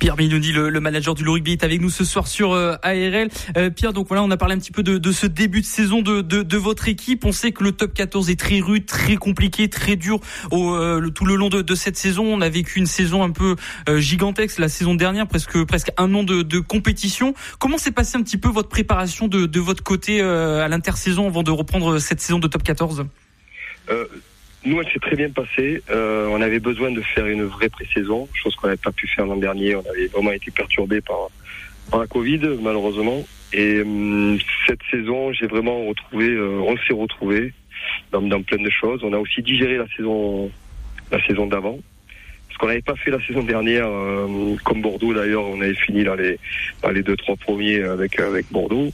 [0.01, 3.29] Pierre Mignoni, le, manager du rugby, est avec nous ce soir sur euh, ARL.
[3.57, 6.03] Euh, Pierre, donc voilà, on a parlé un petit peu de, ce début de saison
[6.03, 7.25] de, votre équipe.
[7.25, 10.19] On sait que le top 14 est très rude, très compliqué, très dur
[10.51, 12.25] tout le long de, cette saison.
[12.25, 13.55] On a vécu une saison un peu
[13.97, 17.35] gigantesque la saison dernière, presque presque un an de, compétition.
[17.61, 21.53] Comment s'est passé un petit peu votre préparation de, votre côté à l'intersaison avant de
[21.53, 23.07] reprendre cette saison de top 14
[24.65, 25.83] nous, elle s'est très bien passée.
[25.91, 29.27] Euh, on avait besoin de faire une vraie pré-saison, chose qu'on n'avait pas pu faire
[29.27, 29.75] l'an dernier.
[29.75, 31.31] On avait vraiment été perturbé par,
[31.91, 33.25] par la Covid, malheureusement.
[33.53, 37.53] Et hum, cette saison, j'ai vraiment retrouvé, euh, on s'est retrouvé
[38.13, 39.01] dans, dans plein de choses.
[39.03, 40.51] On a aussi digéré la saison,
[41.11, 41.79] la saison d'avant.
[42.47, 46.05] Parce qu'on n'avait pas fait la saison dernière, euh, comme Bordeaux d'ailleurs, on avait fini
[46.05, 46.39] dans les,
[46.93, 48.91] les deux, trois premiers avec, avec Bordeaux.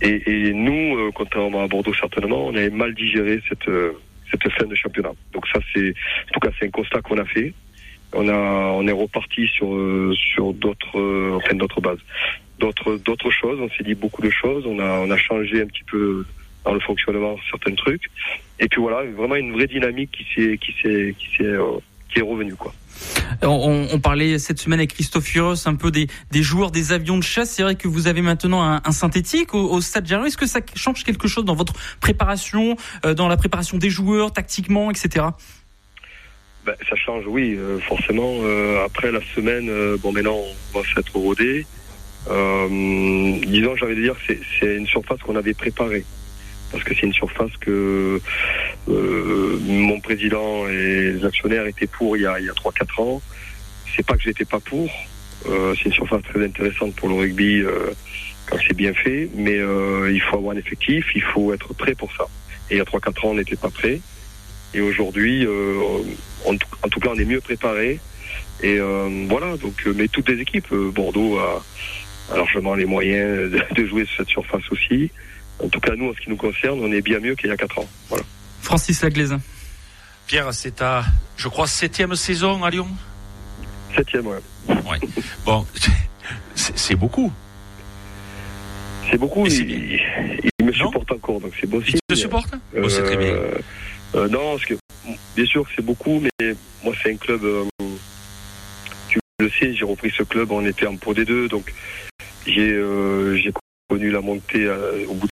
[0.00, 3.68] Et, et nous, euh, contrairement à Bordeaux certainement, on avait mal digéré cette,
[4.32, 5.12] cette fin de championnat.
[5.32, 7.52] Donc ça, c'est en tout cas c'est un constat qu'on a fait.
[8.14, 12.00] On a on est reparti sur euh, sur d'autres euh, enfin d'autres bases,
[12.58, 13.58] d'autres d'autres choses.
[13.60, 14.66] On s'est dit beaucoup de choses.
[14.66, 16.24] On a on a changé un petit peu
[16.64, 18.04] dans le fonctionnement certains trucs.
[18.60, 21.78] Et puis voilà, vraiment une vraie dynamique qui s'est qui s'est qui s'est euh,
[22.10, 22.72] qui est revenue quoi.
[23.42, 27.50] On, parlait cette semaine avec Christophe Furos un peu des, joueurs des avions de chasse.
[27.50, 30.28] C'est vrai que vous avez maintenant un, synthétique au, Stade Jarry.
[30.28, 34.32] Est-ce que ça change quelque chose dans votre préparation, euh, dans la préparation des joueurs,
[34.32, 35.26] tactiquement, etc.
[36.64, 38.38] Ben, ça change, oui, euh, forcément.
[38.42, 41.66] Euh, après la semaine, bon, maintenant, on va s'être rodé.
[42.28, 44.14] disons, j'avais dire,
[44.60, 46.04] c'est une surface qu'on avait préparée
[46.72, 48.20] parce que c'est une surface que
[48.88, 53.02] euh, mon président et les actionnaires étaient pour il y a, il y a 3-4
[53.02, 53.22] ans.
[53.94, 54.90] C'est pas que j'étais pas pour.
[55.48, 57.90] Euh, c'est une surface très intéressante pour le rugby euh,
[58.46, 59.58] quand c'est bien fait, mais
[60.10, 62.24] il faut avoir un effectif, il faut être prêt pour ça.
[62.70, 64.00] Et il y a 3-4 ans, on n'était pas prêt.
[64.74, 65.46] Et aujourd'hui,
[66.46, 68.00] en, tout cas, on est mieux préparé.
[68.62, 68.78] Et
[69.28, 71.62] voilà, donc, mais toutes les équipes, Bordeaux a,
[72.34, 75.10] largement les moyens de jouer sur cette surface aussi.
[75.62, 77.52] En tout cas, nous, en ce qui nous concerne, on est bien mieux qu'il y
[77.52, 77.88] a 4 ans.
[78.08, 78.24] Voilà.
[78.60, 79.36] Francis Laglaise.
[80.26, 81.04] Pierre, c'est ta,
[81.36, 82.88] je crois, septième saison à Lyon?
[83.94, 84.38] Septième, ouais.
[84.68, 84.98] ouais.
[85.44, 85.66] Bon,
[86.54, 87.32] c'est beaucoup.
[89.10, 89.46] C'est beaucoup.
[89.46, 90.00] Il,
[90.58, 92.54] il, me supporte encore, donc c'est beau Il te supporte?
[92.74, 93.34] Euh, C'est très bien.
[94.14, 94.74] Euh, non, parce que
[95.36, 97.44] bien sûr c'est beaucoup, mais moi c'est un club.
[97.44, 97.64] Euh,
[99.08, 101.72] tu le sais, j'ai repris ce club, on était en Pro D2, donc
[102.46, 102.80] j'ai
[103.36, 103.52] j'ai
[103.88, 104.68] connu la montée
[105.08, 105.28] au bout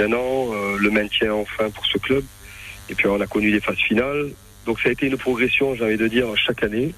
[0.00, 2.24] d'un an, euh, le maintien enfin pour ce club.
[2.88, 4.30] Et puis on a connu les phases finales.
[4.66, 6.94] Donc ça a été une progression, j'ai envie de dire, chaque année.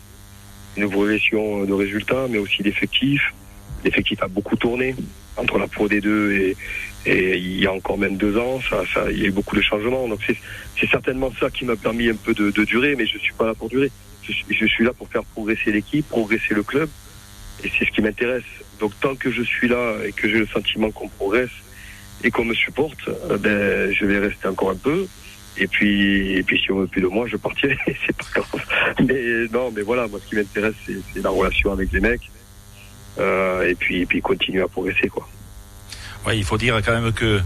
[0.77, 3.35] Une progression de résultats, mais aussi d'effectifs.
[3.85, 4.95] L'effectif a beaucoup tourné
[5.37, 6.57] entre la Pro D2 et,
[7.05, 8.61] il y a encore même deux ans.
[9.11, 10.07] Il y a eu beaucoup de changements.
[10.07, 10.21] Donc
[10.79, 13.55] c'est certainement ça qui m'a permis un peu de, durer, mais je suis pas là
[13.55, 13.91] pour durer.
[14.23, 16.89] Je suis là pour faire progresser l'équipe, progresser le club.
[17.65, 18.45] Et c'est ce qui m'intéresse.
[18.79, 21.51] Donc tant que je suis là et que j'ai le sentiment qu'on progresse,
[22.25, 25.07] et qu'on me supporte, euh, ben, je vais rester encore un peu.
[25.59, 27.77] Et puis, et puis si on veut plus de moi, je partirai.
[27.87, 28.65] c'est pas grave.
[29.07, 32.31] Mais non, mais voilà, moi, ce qui m'intéresse, c'est la relation avec les mecs.
[33.19, 35.29] Euh, et puis, et puis continuer à progresser, quoi.
[36.27, 37.41] Ouais, il faut dire quand même que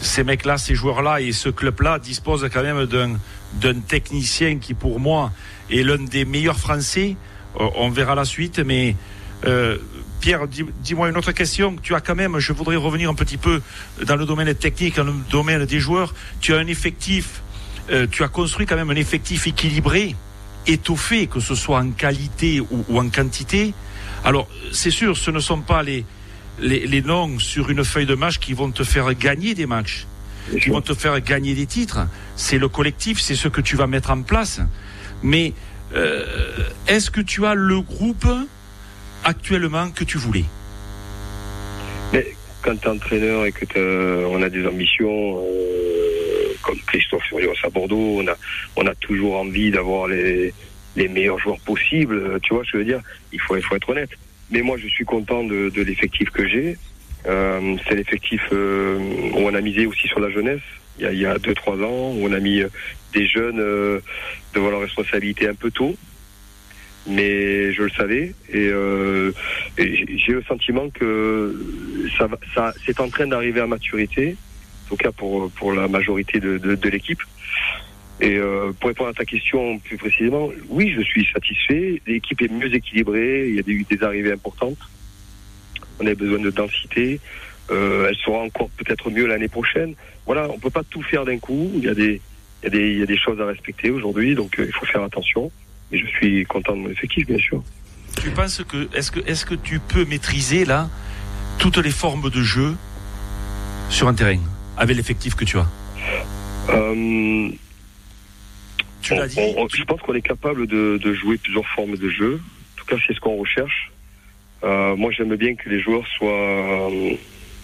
[0.00, 5.30] ces mecs-là, ces joueurs-là et ce club-là disposent quand même d'un technicien qui, pour moi,
[5.70, 7.16] est l'un des meilleurs Français.
[7.60, 8.96] Euh, on verra la suite, mais
[9.44, 9.78] euh,
[10.20, 11.76] Pierre, dis-moi une autre question.
[11.82, 13.60] Tu as quand même, je voudrais revenir un petit peu
[14.04, 16.14] dans le domaine technique, dans le domaine des joueurs.
[16.40, 17.42] Tu as un effectif,
[17.90, 20.14] euh, tu as construit quand même un effectif équilibré,
[20.66, 23.72] étoffé, que ce soit en qualité ou, ou en quantité.
[24.24, 26.04] Alors, c'est sûr, ce ne sont pas les,
[26.60, 30.06] les, les, noms sur une feuille de match qui vont te faire gagner des matchs,
[30.60, 32.00] qui vont te faire gagner des titres.
[32.34, 34.60] C'est le collectif, c'est ce que tu vas mettre en place.
[35.22, 35.52] Mais
[35.94, 36.24] euh,
[36.88, 38.26] est-ce que tu as le groupe
[39.26, 40.44] actuellement que tu voulais
[42.12, 42.26] Mais
[42.62, 47.70] quand tu es entraîneur et que on a des ambitions, euh, comme Christophe Furios à
[47.70, 48.36] Bordeaux, on a,
[48.76, 50.54] on a toujours envie d'avoir les,
[50.94, 52.40] les meilleurs joueurs possibles.
[52.42, 53.00] Tu vois, je veux dire,
[53.32, 54.10] il faut, il faut être honnête.
[54.50, 56.76] Mais moi, je suis content de, l'effectif que j'ai.
[57.26, 58.96] Euh, c'est l'effectif euh,
[59.34, 60.62] où on a misé aussi sur la jeunesse.
[60.98, 62.62] Il y a, il y a deux, trois ans, où on a mis
[63.12, 63.98] des jeunes euh,
[64.54, 65.96] devant leur responsabilité un peu tôt.
[67.08, 69.32] Mais je le savais et, euh,
[69.78, 71.54] j'ai le sentiment que
[72.18, 74.36] ça, ça c'est en train d'arriver à maturité,
[74.84, 77.20] en tout cas pour, pour la majorité de, de, l'équipe.
[78.20, 82.00] Et euh, pour répondre à ta question plus précisément, oui, je suis satisfait.
[82.06, 83.48] L'équipe est mieux équilibrée.
[83.48, 84.78] Il y a eu des, arrivées importantes.
[86.00, 87.20] On a besoin de densité.
[87.70, 89.94] Euh, elle sera encore peut-être mieux l'année prochaine.
[90.24, 91.70] Voilà, on peut pas tout faire d'un coup.
[91.74, 92.20] Il y a des,
[92.62, 94.86] il y a des, il y a des choses à respecter aujourd'hui, donc il faut
[94.86, 95.52] faire attention.
[95.92, 97.62] Et je suis content de mon effectif, bien sûr.
[98.20, 100.88] Tu penses que est-ce que est-ce que tu peux maîtriser là
[101.58, 102.74] toutes les formes de jeu
[103.90, 104.38] sur un terrain
[104.76, 105.66] avec l'effectif que tu as?
[106.70, 107.50] Euh,
[109.02, 112.08] tu on, dit, on, Je pense qu'on est capable de, de, jouer plusieurs formes de
[112.10, 112.40] jeu.
[112.74, 113.92] En tout cas, c'est ce qu'on recherche.
[114.64, 116.90] Euh, moi, j'aime bien que les joueurs soient,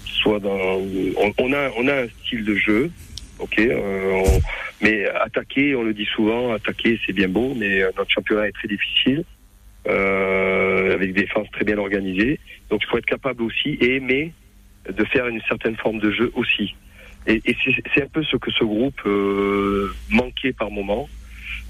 [0.04, 0.78] soient dans.
[1.16, 2.90] On, on, a, on a un style de jeu,
[3.38, 3.58] ok.
[3.58, 4.40] Euh, on,
[4.83, 8.68] mais attaquer, on le dit souvent, attaquer, c'est bien beau, mais notre championnat est très
[8.68, 9.25] difficile,
[9.88, 12.40] euh, avec des défenses très bien organisées.
[12.68, 14.33] Donc, il faut être capable aussi et aimer
[14.88, 16.75] de faire une certaine forme de jeu aussi.
[17.29, 17.57] Et, et
[17.95, 21.09] c'est un peu ce que ce groupe euh, manquait par moment.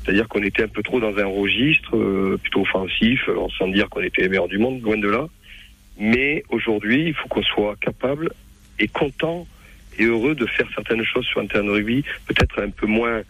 [0.03, 4.01] C'est-à-dire qu'on était un peu trop dans un registre euh, plutôt offensif, sans dire qu'on
[4.01, 5.27] était les meilleurs du monde, loin de là.
[5.99, 8.31] Mais aujourd'hui, il faut qu'on soit capable
[8.79, 9.47] et content
[9.99, 13.23] et heureux de faire certaines choses sur un terrain de rugby, peut-être un peu moins,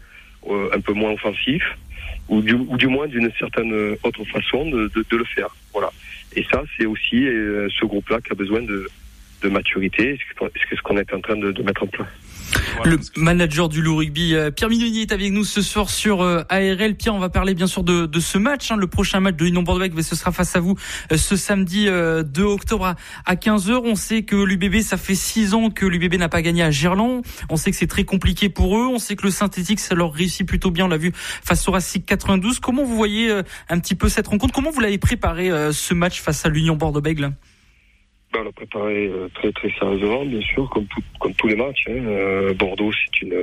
[0.48, 1.62] euh, un peu moins offensif,
[2.29, 5.55] ou du, ou du moins d'une certaine autre façon de, de, de, le faire.
[5.72, 5.90] Voilà.
[6.35, 8.88] Et ça, c'est aussi euh, ce groupe-là qui a besoin de,
[9.42, 10.18] de maturité.
[10.38, 12.09] C'est ce qu'on est en train de, de mettre en place.
[12.85, 16.94] Le manager du Loup Rugby, Pierre Mignoni, est avec nous ce soir sur ARL.
[16.96, 19.44] Pierre, on va parler bien sûr de, de ce match, hein, le prochain match de
[19.44, 20.76] l'Union Bordeaux, mais ce sera face à vous
[21.14, 23.81] ce samedi 2 octobre à 15h.
[23.85, 27.22] On sait que l'UBB, ça fait 6 ans que l'UBB n'a pas gagné à Gerland.
[27.48, 28.87] On sait que c'est très compliqué pour eux.
[28.87, 30.85] On sait que le synthétique, ça leur réussit plutôt bien.
[30.85, 32.61] On l'a vu face au Racing 92.
[32.61, 33.31] Comment vous voyez
[33.68, 34.52] un petit peu cette rencontre?
[34.52, 37.35] Comment vous l'avez préparé ce match face à l'Union Bordeaux-Bègle ben,
[38.40, 40.87] on l'a préparé euh, très très sérieusement, bien sûr, comme,
[41.18, 41.85] comme tous les matchs.
[41.88, 42.05] Hein.
[42.07, 43.37] Euh, Bordeaux, c'est une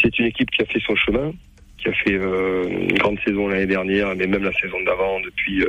[0.00, 1.32] c'est une équipe qui a fait son chemin,
[1.78, 5.64] qui a fait euh, une grande saison l'année dernière, mais même la saison d'avant depuis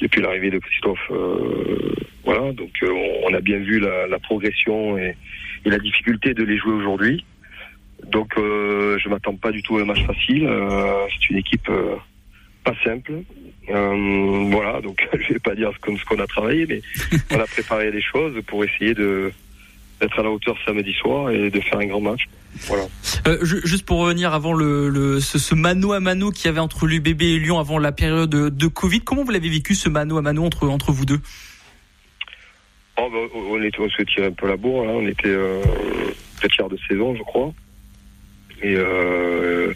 [0.00, 1.10] depuis l'arrivée de Christophe.
[2.24, 5.16] Voilà, donc on, on, a bien vu la, la progression et,
[5.64, 7.24] et, la difficulté de les jouer aujourd'hui.
[8.04, 10.48] Donc je m'attends pas du tout à un match facile.
[11.10, 11.70] c'est une équipe
[12.68, 13.22] pas simple.
[13.70, 16.80] Euh, voilà, donc je vais pas dire comme ce qu'on a travaillé, mais
[17.30, 19.32] on a préparé des choses pour essayer de
[20.00, 22.28] d'être à la hauteur samedi soir et de faire un grand match.
[22.68, 22.84] Voilà.
[23.26, 26.60] Euh, juste pour revenir avant le, le ce, ce, mano à mano qu'il y avait
[26.60, 29.88] entre l'UBB et Lyon avant la période de, de Covid, comment vous l'avez vécu ce
[29.88, 31.20] mano à mano entre entre vous deux?
[32.96, 34.92] Oh, bah, on était on se tirait un peu la bourre, là.
[34.92, 35.62] on était euh,
[36.48, 37.52] tiers de saison, je crois.
[38.62, 39.72] Et euh,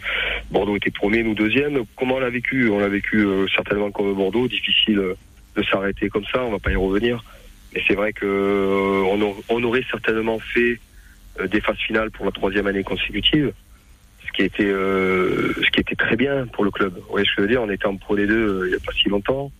[0.53, 1.83] Bordeaux était premier, nous deuxième.
[1.97, 2.69] Comment on l'a vécu?
[2.69, 5.15] On l'a vécu euh, certainement comme Bordeaux, difficile
[5.55, 7.23] de s'arrêter comme ça, on va pas y revenir.
[7.73, 10.79] Mais c'est vrai que euh, on, aurait certainement fait
[11.39, 13.51] euh, des phases finales pour la troisième année consécutive,
[14.25, 16.93] ce qui était euh, ce qui était très bien pour le club.
[16.95, 17.61] Vous voyez ce que je veux dire?
[17.63, 19.51] On était en Pro D2 euh, il n'y a pas si longtemps.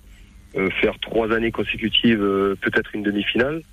[0.81, 2.19] faire trois années consécutives,
[2.61, 3.63] peut-être une demi-finale,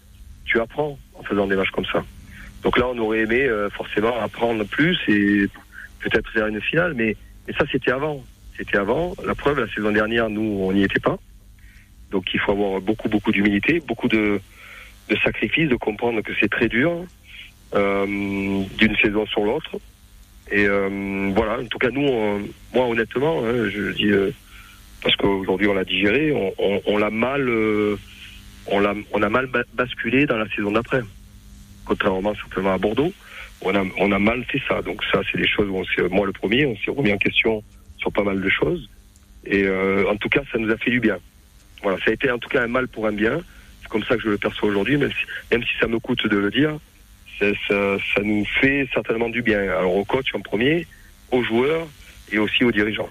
[0.46, 2.02] tu apprends en faisant des matchs comme ça.
[2.62, 5.46] Donc là, on aurait aimé forcément apprendre plus et
[6.00, 8.24] peut-être faire une finale, mais, mais ça c'était avant.
[8.56, 9.14] C'était avant.
[9.24, 11.18] La preuve, la saison dernière, nous, on n'y était pas.
[12.10, 14.40] Donc il faut avoir beaucoup, beaucoup d'humilité, beaucoup de,
[15.08, 17.04] de sacrifices, de comprendre que c'est très dur
[17.74, 19.78] euh, d'une saison sur l'autre.
[20.50, 22.40] Et euh, voilà, en tout cas, nous, on,
[22.74, 24.30] moi, honnêtement, hein, je dis, euh,
[25.02, 27.48] parce qu'aujourd'hui, on l'a digéré, on, on, on l'a mal,
[28.66, 31.02] on, l'a, on a mal basculé dans la saison d'après.
[31.84, 33.12] contrairement certainement à Bordeaux.
[33.62, 34.82] On a, on a mal fait ça.
[34.82, 37.62] Donc ça, c'est des choses où on moi le premier, on s'est remis en question
[37.98, 38.88] sur pas mal de choses.
[39.44, 41.18] Et euh, en tout cas, ça nous a fait du bien.
[41.82, 43.40] Voilà, ça a été en tout cas un mal pour un bien.
[43.82, 46.26] C'est comme ça que je le perçois aujourd'hui, même si, même si ça me coûte
[46.26, 46.78] de le dire.
[47.38, 49.60] Ça, ça nous fait certainement du bien.
[49.60, 50.86] Alors au coach en premier,
[51.30, 51.86] aux joueurs
[52.30, 53.08] et aussi aux dirigeants.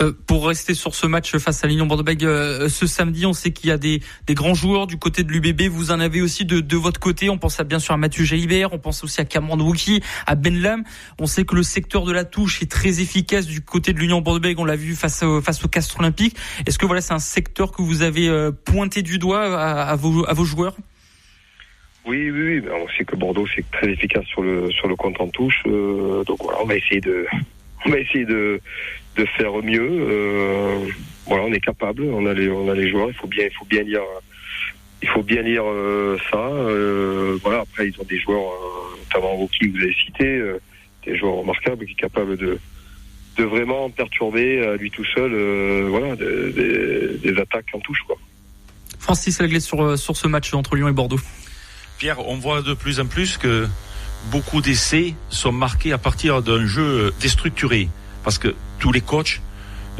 [0.00, 3.50] Euh, pour rester sur ce match face à l'Union Bordeaux-Bègles euh, ce samedi, on sait
[3.50, 4.00] qu'il y a des,
[4.30, 5.62] grands joueurs du côté de l'UBB.
[5.70, 7.30] Vous en avez aussi de, votre côté.
[7.30, 10.34] On pense à, bien sûr à Mathieu Jaibert, on pense aussi à Cameron Wookie, à
[10.34, 10.84] Ben Lam.
[11.18, 14.20] On sait que le secteur de la touche est très efficace du côté de l'Union
[14.20, 14.60] Bordeaux-Bègles.
[14.60, 16.36] On l'a vu face, au, face au Castre Olympique.
[16.66, 20.44] Est-ce que voilà, c'est un secteur que vous avez euh, pointé du doigt à, vos,
[20.44, 20.76] joueurs?
[22.06, 22.62] Oui, oui, oui.
[22.70, 25.62] On sait que Bordeaux c'est très efficace sur le sur le compte en touche.
[25.64, 27.26] Donc voilà, on va essayer de
[27.86, 28.60] on va essayer de
[29.16, 29.88] de faire mieux.
[29.90, 30.86] Euh,
[31.26, 33.08] voilà, on est capable, on a les, on a les joueurs.
[33.08, 34.02] Il faut bien, il faut bien lire,
[35.02, 36.38] il faut bien lire euh, ça.
[36.38, 40.60] Euh, voilà, après ils ont des joueurs, euh, notamment Rocky que vous avez cité, euh,
[41.06, 42.58] des joueurs remarquables qui sont capables de
[43.38, 45.30] de vraiment perturber à lui tout seul,
[45.90, 48.00] voilà, des, attaques en touche.
[48.06, 48.16] Quoi.
[48.98, 51.20] Francis Laglais sur sur ce match entre Lyon et Bordeaux.
[51.98, 53.66] Pierre, on voit de plus en plus que
[54.30, 57.88] beaucoup d'essais sont marqués à partir d'un jeu déstructuré
[58.24, 59.40] parce que tous les coachs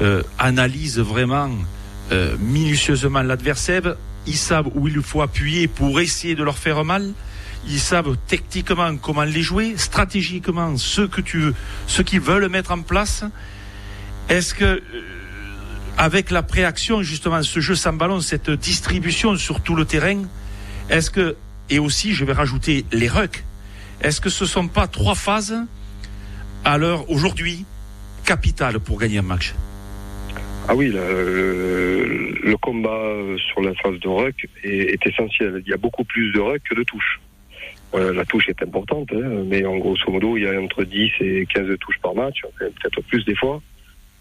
[0.01, 1.51] euh, analysent vraiment
[2.13, 3.95] euh, minutieusement l'adversaire.
[4.27, 7.13] Ils savent où il faut appuyer pour essayer de leur faire mal.
[7.69, 11.55] Ils savent techniquement comment les jouer, stratégiquement ce que tu veux,
[11.87, 13.25] ce qu'ils veulent mettre en place.
[14.29, 14.81] Est-ce que euh,
[15.97, 20.23] avec la préaction justement, ce jeu sans ballon, cette distribution sur tout le terrain,
[20.91, 21.37] est-ce que
[21.71, 23.45] et aussi je vais rajouter les rucks.
[24.03, 25.57] Est-ce que ce sont pas trois phases
[26.65, 27.65] à l'heure aujourd'hui
[28.25, 29.55] capital pour gagner un match?
[30.69, 33.13] Ah oui, le, combat
[33.53, 35.63] sur la phase de ruck est, essentiel.
[35.65, 37.21] Il y a beaucoup plus de ruck que de touches.
[37.95, 41.11] Euh, la touche est importante, hein, mais en grosso modo, il y a entre 10
[41.21, 43.63] et 15 touches par match, peut-être plus des fois.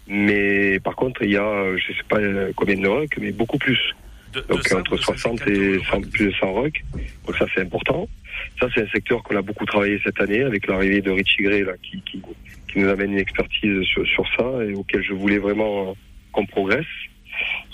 [0.06, 2.18] Mais par contre, il y a, je sais pas
[2.54, 3.96] combien de ruck, mais beaucoup plus.
[4.36, 6.84] De, Donc de entre 60 et 100, plus de 100 ruck.
[7.26, 8.08] Donc ça, c'est important.
[8.60, 11.64] Ça, c'est un secteur qu'on a beaucoup travaillé cette année avec l'arrivée de Richie Gray,
[11.64, 12.20] là, qui, qui,
[12.68, 15.96] qui nous amène une expertise sur, sur ça et auquel je voulais vraiment
[16.32, 16.84] qu'on progresse,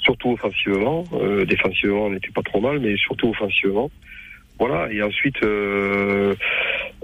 [0.03, 1.05] surtout offensivement.
[1.14, 3.90] Euh, défensivement, on n'était pas trop mal, mais surtout offensivement.
[4.59, 4.93] Voilà.
[4.93, 6.35] Et ensuite, euh,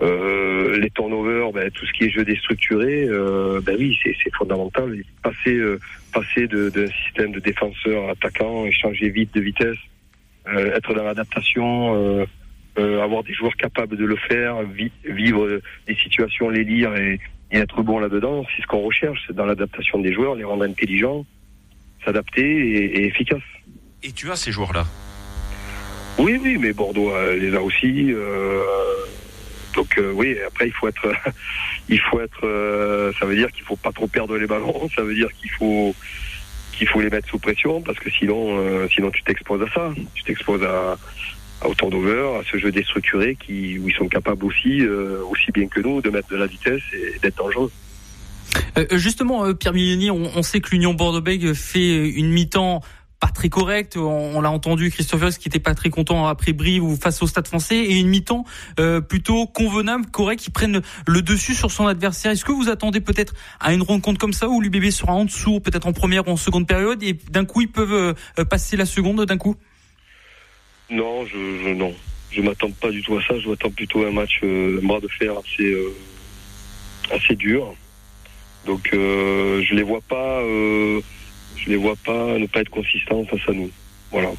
[0.03, 4.97] euh, les turnovers, ben, tout ce qui est jeu déstructuré, euh, ben oui, c'est fondamental.
[5.23, 5.61] Passer,
[6.13, 9.79] passer d'un système de défenseur attaquant, échanger vite de vitesse,
[10.47, 12.27] être dans l'adaptation.
[12.77, 17.19] avoir des joueurs capables de le faire, vi vivre des situations, les lire et,
[17.51, 20.65] et être bon là-dedans, c'est ce qu'on recherche, c'est dans l'adaptation des joueurs, les rendre
[20.65, 21.25] intelligents,
[22.05, 23.41] s'adapter et, et, efficaces.
[24.03, 24.85] Et tu as ces joueurs-là?
[26.19, 28.13] Oui, oui, mais Bordeaux euh, les a aussi.
[28.13, 28.63] Euh,
[29.75, 31.07] donc euh, oui, après il faut être,
[31.89, 35.15] il faut être, ça veut dire qu'il faut pas trop perdre les ballons, ça veut
[35.15, 35.95] dire qu'il faut
[36.73, 40.23] qu'il faut les mettre sous pression parce que sinon, sinon tu t'exposes à ça, tu
[40.25, 40.97] t'exposes à
[41.65, 44.87] au turnover, à ce jeu déstructuré qui, où ils sont capables aussi,
[45.29, 47.73] aussi bien que nous, de mettre de la vitesse et d'être dangereux.
[48.93, 52.81] Justement, Pierre Milioni, on, on, sait que l'Union Bordeaux-Bègles fait une mi-temps
[53.21, 53.97] pas très correcte.
[53.97, 57.49] On, l'a entendu, Christophe qui était pas très content après Brive ou face au Stade
[57.49, 58.45] Français, et une mi-temps
[58.79, 62.33] euh, plutôt convenable, correcte, qui prenne le dessus sur son adversaire.
[62.33, 65.61] Est-ce que vous attendez peut-être à une rencontre comme ça où l'UBB sera en dessous,
[65.61, 68.87] peut-être en première ou en seconde période, et d'un coup ils peuvent euh, passer la
[68.87, 69.57] seconde d'un coup?
[70.91, 71.93] Non, je, je non.
[72.31, 73.39] Je m'attends pas du tout à ça.
[73.41, 75.75] Je m'attends plutôt à un match, euh, un bras de fer assez,
[77.11, 77.75] assez dur.
[78.67, 80.43] Donc je les vois pas,
[81.65, 83.71] je les vois pas ne pas être consistants face à nous.
[84.11, 84.31] Voilà.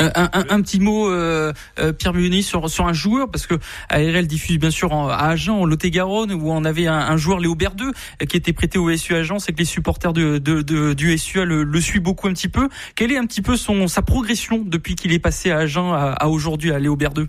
[0.00, 3.54] Un, un, un, petit mot, euh, euh, Pierre Muni, sur, sur un joueur, parce que
[3.88, 7.40] ARL diffuse bien sûr en, à Agen, en Lot-et-Garonne, où on avait un, un joueur,
[7.40, 7.90] Léo Berdeux,
[8.28, 9.40] qui était prêté au SU Agen.
[9.40, 12.48] C'est que les supporters de, de, de du SUA le, le suivent beaucoup un petit
[12.48, 12.68] peu.
[12.94, 16.12] Quelle est un petit peu son, sa progression depuis qu'il est passé à Agen à,
[16.12, 17.28] à aujourd'hui, à Léo Berdeux?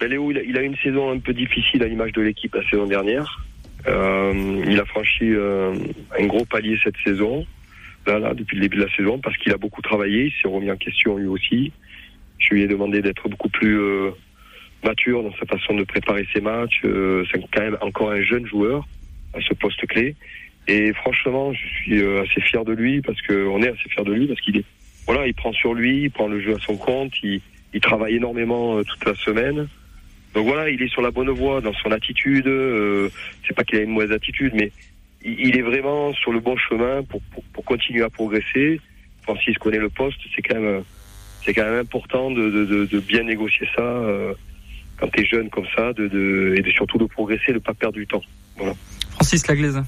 [0.00, 2.54] Ben Léo, il a, il a, une saison un peu difficile à l'image de l'équipe
[2.54, 3.44] la saison dernière.
[3.88, 5.74] Euh, il a franchi euh,
[6.18, 7.46] un gros palier cette saison
[8.06, 10.48] là, là, depuis le début de la saison, parce qu'il a beaucoup travaillé, il s'est
[10.48, 11.72] remis en question lui aussi.
[12.38, 14.10] Je lui ai demandé d'être beaucoup plus euh,
[14.84, 16.80] mature dans sa façon de préparer ses matchs.
[16.82, 18.86] C'est quand même encore un jeune joueur
[19.34, 20.16] à ce poste clé.
[20.68, 24.12] Et franchement, je suis assez fier de lui parce que on est assez fier de
[24.12, 24.64] lui parce qu'il est,
[25.06, 27.40] voilà, il prend sur lui, il prend le jeu à son compte, il,
[27.74, 29.68] il travaille énormément toute la semaine.
[30.38, 32.46] Donc voilà, il est sur la bonne voie dans son attitude.
[32.46, 33.08] Euh,
[33.44, 34.70] c'est pas qu'il a une mauvaise attitude, mais
[35.24, 38.80] il est vraiment sur le bon chemin pour, pour, pour continuer à progresser.
[39.22, 40.84] Francis connaît le poste, c'est quand même
[41.44, 44.32] c'est quand même important de, de, de, bien négocier ça euh,
[44.96, 47.58] quand tu es jeune comme ça, de, de, et de surtout de progresser, de ne
[47.58, 48.22] pas perdre du temps.
[48.56, 48.74] Voilà.
[49.10, 49.82] Francis Laglaise.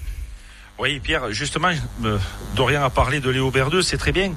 [0.81, 1.71] Oui, Pierre, justement,
[2.05, 2.19] euh,
[2.57, 4.33] Dorian a parlé de Léo Berdeux, c'est très bien,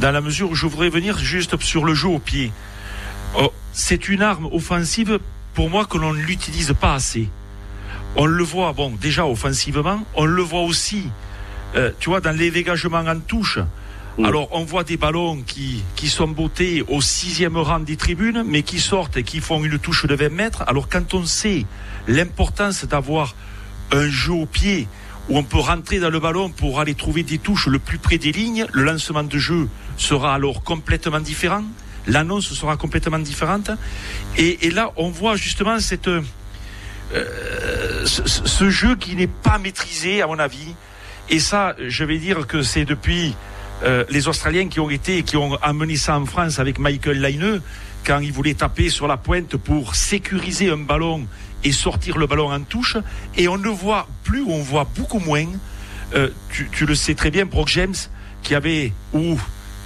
[0.00, 2.50] dans la mesure où je voudrais venir juste sur le jeu au pied.
[3.38, 5.20] Oh, c'est une arme offensive,
[5.54, 7.28] pour moi, que l'on ne l'utilise pas assez.
[8.16, 11.04] On le voit, bon, déjà offensivement, on le voit aussi,
[11.74, 13.58] euh, tu vois, dans les dégagements en touche.
[14.22, 18.62] Alors, on voit des ballons qui, qui sont bottés au sixième rang des tribunes, mais
[18.62, 20.64] qui sortent et qui font une touche de 20 mètres.
[20.66, 21.64] Alors, quand on sait
[22.06, 23.34] l'importance d'avoir
[23.90, 24.86] un jeu au pied
[25.30, 28.18] où on peut rentrer dans le ballon pour aller trouver des touches le plus près
[28.18, 31.64] des lignes, le lancement de jeu sera alors complètement différent.
[32.06, 33.70] L'annonce sera complètement différente.
[34.36, 36.22] Et, là, on voit justement cette, euh,
[38.06, 40.74] ce, jeu qui n'est pas maîtrisé, à mon avis.
[41.30, 43.34] Et ça, je vais dire que c'est depuis
[43.84, 47.62] euh, les Australiens qui ont été, qui ont amené ça en France avec Michael Laineux,
[48.04, 51.26] quand il voulait taper sur la pointe pour sécuriser un ballon
[51.64, 52.96] et sortir le ballon en touche.
[53.36, 55.46] Et on ne voit plus, on voit beaucoup moins.
[56.14, 57.94] Euh, tu, le sais très bien, Brock James,
[58.42, 58.92] qui avait,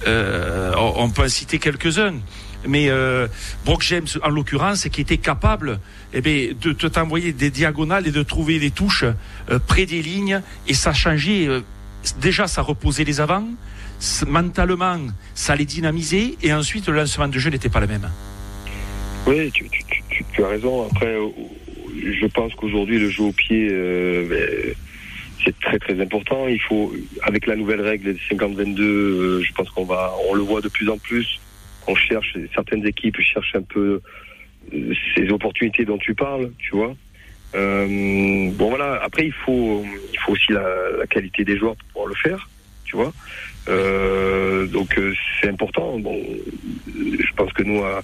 [0.05, 2.15] euh, on peut en citer quelques-uns,
[2.67, 2.89] mais
[3.65, 5.79] Brock James, en l'occurrence, qui était capable
[6.13, 9.05] eh bien, de, t'envoyer des diagonales et de trouver des touches
[9.67, 11.47] près des lignes, et ça changeait.
[12.19, 13.47] déjà, ça reposait les avants,
[14.27, 14.99] mentalement,
[15.33, 18.09] ça les dynamisait, et ensuite le lancement de jeu n'était pas le même.
[19.27, 20.87] Oui, tu, as raison.
[20.89, 21.27] Après, euh,
[22.21, 24.73] je pense qu'aujourd'hui, le jeu au pied, euh, ben,
[25.43, 26.47] c'est très très important.
[26.47, 30.41] Il faut, avec la nouvelle règle des 50-22, euh, je pense qu'on va, on le
[30.41, 31.39] voit de plus en plus.
[31.87, 34.01] On cherche, certaines équipes cherchent un peu
[35.15, 36.93] ces opportunités dont tu parles, tu vois.
[37.53, 38.99] bon voilà.
[39.01, 40.65] Après, il faut, il faut aussi la,
[40.99, 42.49] la, qualité des joueurs pour pouvoir le faire,
[42.83, 43.13] tu vois.
[43.69, 45.99] Euh, donc euh, c'est important.
[45.99, 46.17] Bon,
[46.87, 48.01] je pense que nous à,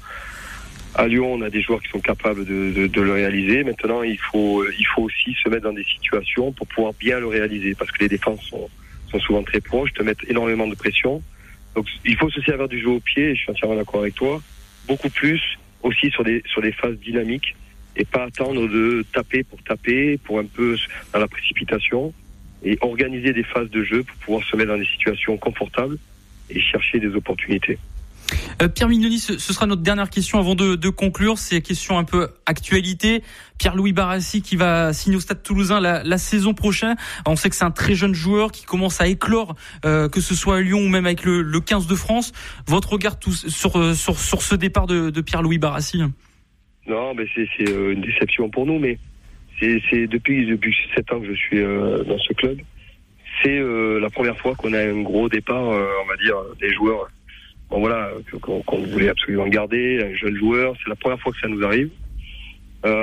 [0.95, 3.63] à, Lyon, on a des joueurs qui sont capables de, de, de, le réaliser.
[3.63, 7.27] Maintenant, il faut il faut aussi se mettre dans des situations pour pouvoir bien le
[7.27, 8.69] réaliser, parce que les défenses sont,
[9.09, 11.21] sont souvent très proches, te mettent énormément de pression.
[11.75, 13.31] Donc il faut se servir du jeu au pied.
[13.31, 14.41] Et je suis entièrement d'accord avec toi.
[14.87, 15.41] Beaucoup plus
[15.81, 17.55] aussi sur des sur des phases dynamiques
[17.95, 20.75] et pas attendre de taper pour taper, pour un peu
[21.13, 22.13] dans la précipitation
[22.63, 25.97] et organiser des phases de jeu pour pouvoir se mettre dans des situations confortables
[26.49, 27.77] et chercher des opportunités.
[28.61, 31.37] Euh, Pierre Mignoni, ce, sera notre dernière question avant de, conclure.
[31.37, 33.23] C'est une question un peu actualité.
[33.57, 36.95] Pierre-Louis Barassi qui va signer au Stade Toulousain la, saison prochaine.
[37.25, 39.55] On sait que c'est un très jeune joueur qui commence à éclore,
[39.85, 42.31] euh, que ce soit à Lyon ou même avec le, le 15 de France.
[42.67, 46.01] Votre regard sur, euh, sur, sur ce départ de, Pierre-Louis Barassi?
[46.87, 48.97] Non, mais c'est une déception pour nous, mais
[49.59, 52.59] c'est depuis depuis sept ans que je suis dans ce club.
[53.41, 53.59] C'est
[53.99, 57.09] la première fois qu'on a un gros départ, on va dire, des joueurs.
[57.79, 58.11] Voilà,
[58.41, 60.75] qu'on voulait absolument garder, un jeune joueur.
[60.83, 61.89] C'est la première fois que ça nous arrive.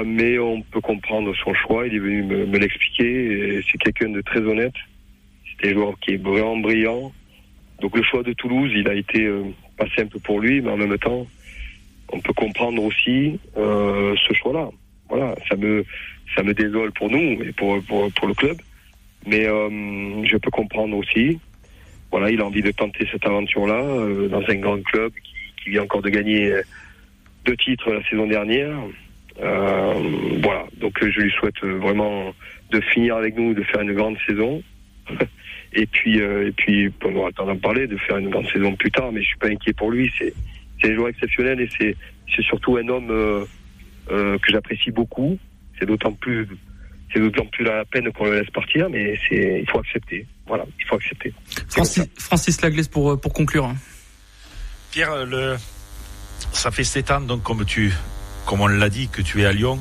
[0.06, 1.86] mais on peut comprendre son choix.
[1.86, 3.62] Il est venu me, l'expliquer.
[3.70, 4.74] C'est quelqu'un de très honnête.
[5.60, 7.12] C'est un joueur qui est vraiment brillant.
[7.80, 9.28] Donc le choix de Toulouse, il a été
[9.76, 11.26] pas simple pour lui, mais en même temps,
[12.12, 14.68] on peut comprendre aussi ce choix-là.
[15.08, 15.84] Voilà, ça me
[16.34, 18.56] ça me désole pour nous et pour, pour, pour le club.
[19.26, 21.38] Mais euh, je peux comprendre aussi.
[22.10, 25.70] Voilà, il a envie de tenter cette aventure-là euh, dans un grand club qui, qui,
[25.70, 26.52] vient encore de gagner
[27.44, 28.76] deux titres la saison dernière.
[29.40, 29.94] Euh,
[30.42, 32.34] voilà, donc je lui souhaite vraiment
[32.70, 34.62] de finir avec nous, de faire une grande saison.
[35.72, 38.74] et puis, et puis, on aura le temps d'en parler, de faire une grande saison
[38.74, 39.12] plus tard.
[39.12, 40.10] Mais je suis pas inquiet pour lui.
[40.18, 40.34] C'est,
[40.82, 41.96] c'est un joueur exceptionnel et c'est,
[42.34, 43.46] c'est surtout un homme
[44.08, 45.38] que j'apprécie beaucoup
[45.80, 46.46] c'est d'autant plus
[47.12, 50.26] c'est d'autant plus la peine qu'on le laisse partir, mais c'est il faut accepter.
[50.50, 51.32] Voilà, il faut accepter.
[51.68, 53.72] Francis, Francis Laglaise pour pour conclure.
[54.90, 55.56] Pierre, le
[56.52, 57.92] ça fait sept ans donc comme tu
[58.46, 59.78] comme on l'a dit que tu es à Lyon,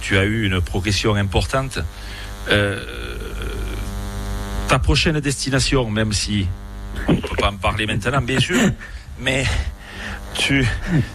[0.00, 1.78] tu as eu une progression importante.
[2.48, 2.84] Euh,
[4.66, 6.48] ta prochaine destination, même si
[7.06, 8.58] on ne peut pas en parler maintenant, bien sûr,
[9.20, 9.44] mais
[10.34, 10.66] tu,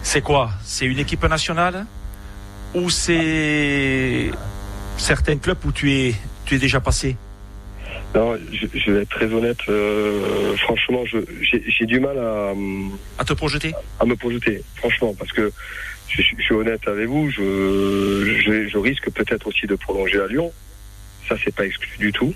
[0.02, 0.52] c'est quoi?
[0.64, 1.84] C'est une équipe nationale?
[2.74, 4.30] Ou c'est
[4.96, 6.14] certains clubs où tu es,
[6.46, 7.18] tu es déjà passé?
[8.16, 9.58] Non, je, vais être très honnête.
[9.68, 12.54] Euh, franchement, j'ai du mal à.
[13.18, 15.52] À te projeter à, me projeter, franchement, parce que
[16.08, 20.50] je, suis honnête avec vous, je, je, risque peut-être aussi de prolonger à Lyon.
[21.28, 22.32] Ça, c'est pas exclu du tout.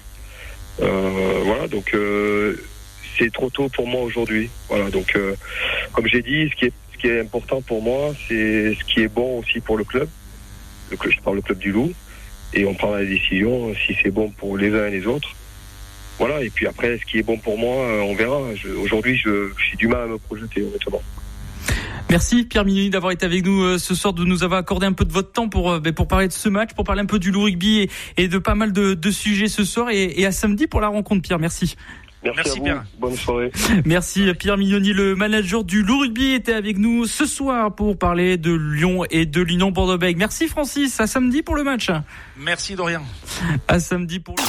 [0.83, 2.57] Euh, voilà, donc euh,
[3.19, 4.51] c'est trop tôt pour moi aujourd'hui.
[4.69, 5.17] Voilà, donc
[5.95, 9.01] comme j'ai dit, ce qui est ce qui est important pour moi, c'est ce qui
[9.01, 10.11] est bon aussi pour le club
[10.91, 11.93] le, je parle le club du Loup,
[12.53, 15.35] et on prend la décision si c'est bon pour les uns et les autres.
[16.21, 18.41] Voilà, et puis après, ce qui est bon pour moi, euh, on verra.
[18.83, 21.03] Aujourd'hui, j'ai du mal à me projeter, honnêtement.
[22.11, 25.05] Merci Pierre Mignoni d'avoir été avec nous ce soir, de nous avoir accordé un peu
[25.05, 27.31] de votre temps pour ben, pour parler de ce match, pour parler un peu du
[27.31, 30.67] loup rugby et, de pas mal de, de sujets ce soir et, et à samedi
[30.67, 31.39] pour la rencontre Pierre.
[31.39, 31.77] Merci.
[32.23, 32.85] Merci, Pierre.
[32.99, 33.51] Bonne soirée.
[33.85, 38.37] Merci Pierre Mignoni, le manager du Loup Rugby, était avec nous ce soir pour parler
[38.37, 40.19] de Lyon et de l'Union Bordeaux-Bègles.
[40.19, 41.91] Merci Francis, à samedi pour le match.
[42.37, 43.03] Merci Dorian.
[43.69, 44.43] À samedi pour le...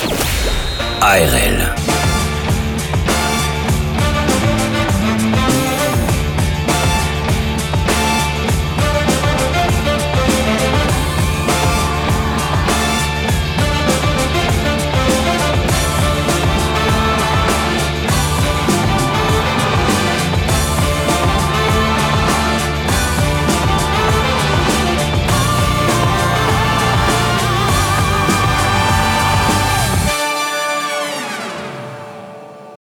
[1.02, 2.11] ARL.